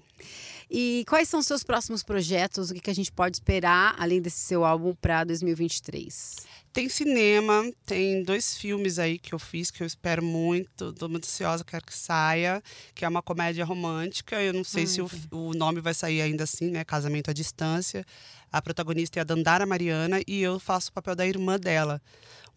E 0.73 1.03
quais 1.09 1.27
são 1.27 1.41
os 1.41 1.45
seus 1.47 1.63
próximos 1.65 2.01
projetos? 2.01 2.69
O 2.71 2.73
que, 2.73 2.79
que 2.79 2.89
a 2.89 2.95
gente 2.95 3.11
pode 3.11 3.35
esperar, 3.35 3.93
além 3.99 4.21
desse 4.21 4.39
seu 4.39 4.63
álbum, 4.63 4.95
para 4.95 5.25
2023? 5.25 6.37
Tem 6.73 6.87
cinema, 6.87 7.69
tem 7.85 8.23
dois 8.23 8.55
filmes 8.55 8.97
aí 8.97 9.19
que 9.19 9.35
eu 9.35 9.39
fiz 9.39 9.69
que 9.69 9.83
eu 9.83 9.87
espero 9.87 10.23
muito, 10.23 10.93
tô 10.93 11.09
muito 11.09 11.25
ansiosa, 11.25 11.65
quero 11.65 11.85
que 11.85 11.93
saia, 11.93 12.63
que 12.95 13.03
é 13.03 13.07
uma 13.09 13.21
comédia 13.21 13.65
romântica. 13.65 14.41
Eu 14.41 14.53
não 14.53 14.63
sei 14.63 14.83
Ai, 14.83 14.87
se 14.87 15.01
o, 15.01 15.09
o 15.31 15.53
nome 15.53 15.81
vai 15.81 15.93
sair 15.93 16.21
ainda 16.21 16.45
assim, 16.45 16.71
né? 16.71 16.85
Casamento 16.85 17.29
à 17.29 17.33
Distância. 17.33 18.05
A 18.49 18.61
protagonista 18.61 19.19
é 19.19 19.21
a 19.21 19.25
Dandara 19.25 19.65
Mariana 19.65 20.21
e 20.25 20.41
eu 20.41 20.59
faço 20.59 20.91
o 20.91 20.93
papel 20.93 21.13
da 21.15 21.27
irmã 21.27 21.59
dela. 21.59 22.01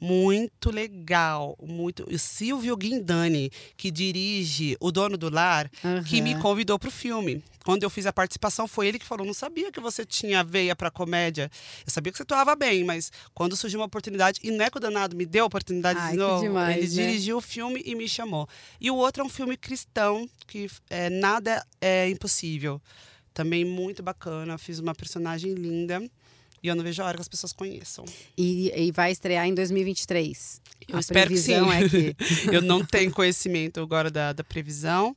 Muito 0.00 0.70
legal, 0.70 1.56
muito. 1.62 2.04
O 2.10 2.18
Silvio 2.18 2.76
Guindani, 2.76 3.50
que 3.76 3.90
dirige 3.90 4.76
O 4.80 4.92
Dono 4.92 5.16
do 5.16 5.30
Lar, 5.30 5.70
que 6.06 6.20
me 6.20 6.34
convidou 6.40 6.78
para 6.78 6.88
o 6.88 6.92
filme. 6.92 7.42
Quando 7.64 7.82
eu 7.82 7.88
fiz 7.90 8.04
a 8.04 8.12
participação, 8.12 8.68
foi 8.68 8.86
ele 8.86 8.98
que 8.98 9.06
falou: 9.06 9.26
não 9.26 9.32
sabia 9.32 9.72
que 9.72 9.80
você 9.80 10.04
tinha 10.04 10.44
veia 10.44 10.76
para 10.76 10.90
comédia. 10.90 11.50
Eu 11.86 11.90
sabia 11.90 12.12
que 12.12 12.18
você 12.18 12.22
atuava 12.22 12.54
bem, 12.54 12.84
mas 12.84 13.10
quando 13.32 13.56
surgiu 13.56 13.80
uma 13.80 13.86
oportunidade, 13.86 14.38
e 14.44 14.50
não 14.50 14.64
é 14.64 14.70
que 14.70 14.76
o 14.76 14.80
danado 14.80 15.16
me 15.16 15.24
deu 15.24 15.44
a 15.44 15.46
oportunidade 15.46 15.98
Ai, 15.98 16.12
de 16.12 16.18
novo, 16.18 16.42
demais, 16.42 16.76
ele 16.76 16.86
né? 16.86 17.06
dirigiu 17.06 17.38
o 17.38 17.40
filme 17.40 17.82
e 17.84 17.94
me 17.94 18.06
chamou. 18.06 18.46
E 18.78 18.90
o 18.90 18.96
outro 18.96 19.22
é 19.22 19.26
um 19.26 19.30
filme 19.30 19.56
cristão, 19.56 20.28
que 20.46 20.70
é 20.90 21.08
Nada 21.08 21.66
é 21.80 22.08
Impossível. 22.10 22.80
Também 23.32 23.64
muito 23.64 24.02
bacana, 24.02 24.58
fiz 24.58 24.78
uma 24.78 24.94
personagem 24.94 25.54
linda. 25.54 26.02
E 26.64 26.68
eu 26.68 26.74
não 26.74 26.82
vejo 26.82 27.02
a 27.02 27.04
hora 27.04 27.16
que 27.18 27.20
as 27.20 27.28
pessoas 27.28 27.52
conheçam. 27.52 28.06
E, 28.38 28.72
e 28.74 28.90
vai 28.90 29.12
estrear 29.12 29.46
em 29.46 29.54
2023. 29.54 30.62
Eu 30.88 30.96
a 30.96 31.00
espero 31.00 31.28
que 31.28 31.36
sim. 31.36 31.52
previsão 31.52 31.70
é 31.70 31.86
que. 31.86 32.16
eu 32.50 32.62
não 32.62 32.82
tenho 32.82 33.10
conhecimento 33.10 33.80
agora 33.80 34.10
da, 34.10 34.32
da 34.32 34.42
previsão. 34.42 35.14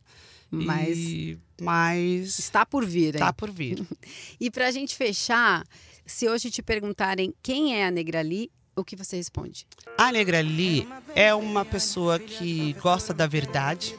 Mas 0.52 0.98
e- 0.98 1.38
mas 1.62 2.38
está 2.38 2.66
por 2.66 2.86
vir, 2.86 3.16
hein? 3.16 3.20
tá 3.20 3.32
por 3.32 3.50
vir. 3.50 3.82
E 4.40 4.52
pra 4.52 4.72
gente 4.72 4.94
fechar, 4.96 5.66
se 6.06 6.28
hoje 6.28 6.52
te 6.52 6.62
perguntarem 6.62 7.34
quem 7.42 7.76
é 7.76 7.86
a 7.88 7.92
Negrali, 7.92 8.52
o 8.76 8.84
que 8.84 8.96
você 8.98 9.16
responde? 9.16 9.66
A 9.98 10.12
Negra 10.12 10.42
Lee 10.42 10.86
é 11.16 11.34
uma 11.34 11.64
pessoa 11.66 12.20
que 12.20 12.74
gosta 12.74 13.14
da 13.14 13.26
verdade, 13.26 13.96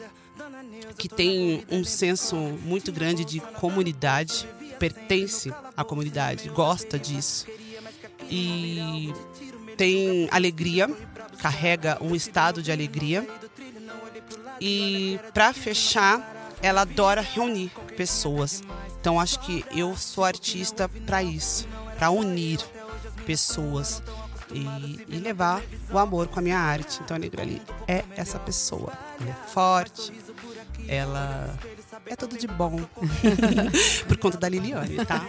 que 0.99 1.09
tem 1.09 1.65
um 1.71 1.83
senso 1.83 2.37
muito 2.37 2.93
grande 2.93 3.25
de 3.25 3.41
comunidade, 3.41 4.47
pertence 4.79 5.53
à 5.77 5.85
comunidade, 5.85 6.49
gosta 6.51 6.99
disso. 6.99 7.47
E 8.31 9.13
tem 9.77 10.29
alegria, 10.31 10.89
carrega 11.39 11.99
um 12.01 12.15
estado 12.15 12.63
de 12.63 12.71
alegria. 12.71 13.27
E 14.61 15.19
para 15.33 15.53
fechar, 15.53 16.57
ela 16.61 16.83
adora 16.83 17.21
reunir 17.21 17.71
pessoas. 17.97 18.63
Então 19.01 19.21
acho 19.21 19.41
que 19.41 19.65
eu 19.71 19.97
sou 19.97 20.25
artista 20.25 20.89
para 21.07 21.23
isso, 21.23 21.69
para 21.97 22.11
unir 22.11 22.61
pessoas 23.25 24.03
e, 24.53 25.05
e 25.09 25.19
levar 25.19 25.63
o 25.91 25.99
amor 25.99 26.29
com 26.29 26.41
a 26.41 26.43
minha 26.43 26.59
arte. 26.59 27.01
Então 27.03 27.17
a 27.17 27.19
Negra 27.19 27.43
ali 27.43 27.63
é 27.87 28.05
essa 28.17 28.39
pessoa. 28.39 28.93
Ela 29.21 29.31
é 29.31 29.51
forte, 29.51 30.13
ela 30.89 31.59
é 32.09 32.17
tudo 32.17 32.37
de 32.39 32.47
bom. 32.47 32.81
Por 34.07 34.17
conta 34.19 34.37
da 34.39 34.49
Liliane, 34.49 34.97
tá? 35.05 35.25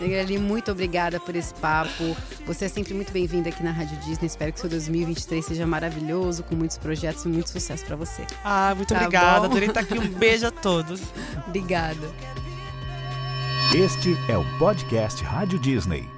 Negrali, 0.00 0.38
muito 0.38 0.72
obrigada 0.72 1.20
por 1.20 1.36
esse 1.36 1.54
papo. 1.54 2.16
Você 2.46 2.64
é 2.64 2.68
sempre 2.68 2.92
muito 2.94 3.12
bem-vinda 3.12 3.48
aqui 3.50 3.62
na 3.62 3.70
Rádio 3.70 3.96
Disney. 4.00 4.26
Espero 4.26 4.52
que 4.52 4.58
seu 4.60 4.68
2023 4.68 5.44
seja 5.44 5.66
maravilhoso, 5.66 6.42
com 6.42 6.56
muitos 6.56 6.76
projetos 6.78 7.24
e 7.24 7.28
muito 7.28 7.50
sucesso 7.50 7.84
pra 7.84 7.94
você. 7.94 8.26
Ah, 8.44 8.72
muito 8.74 8.88
Tá 8.88 8.96
obrigada. 8.96 9.40
bom. 9.40 9.44
Adorei 9.46 9.68
estar 9.68 9.80
aqui. 9.80 9.98
Um 9.98 10.08
beijo 10.18 10.46
a 10.46 10.50
todos. 10.50 11.00
Obrigada. 11.46 12.10
Este 13.74 14.16
é 14.28 14.36
o 14.36 14.44
podcast 14.58 15.22
Rádio 15.22 15.58
Disney. 15.60 16.08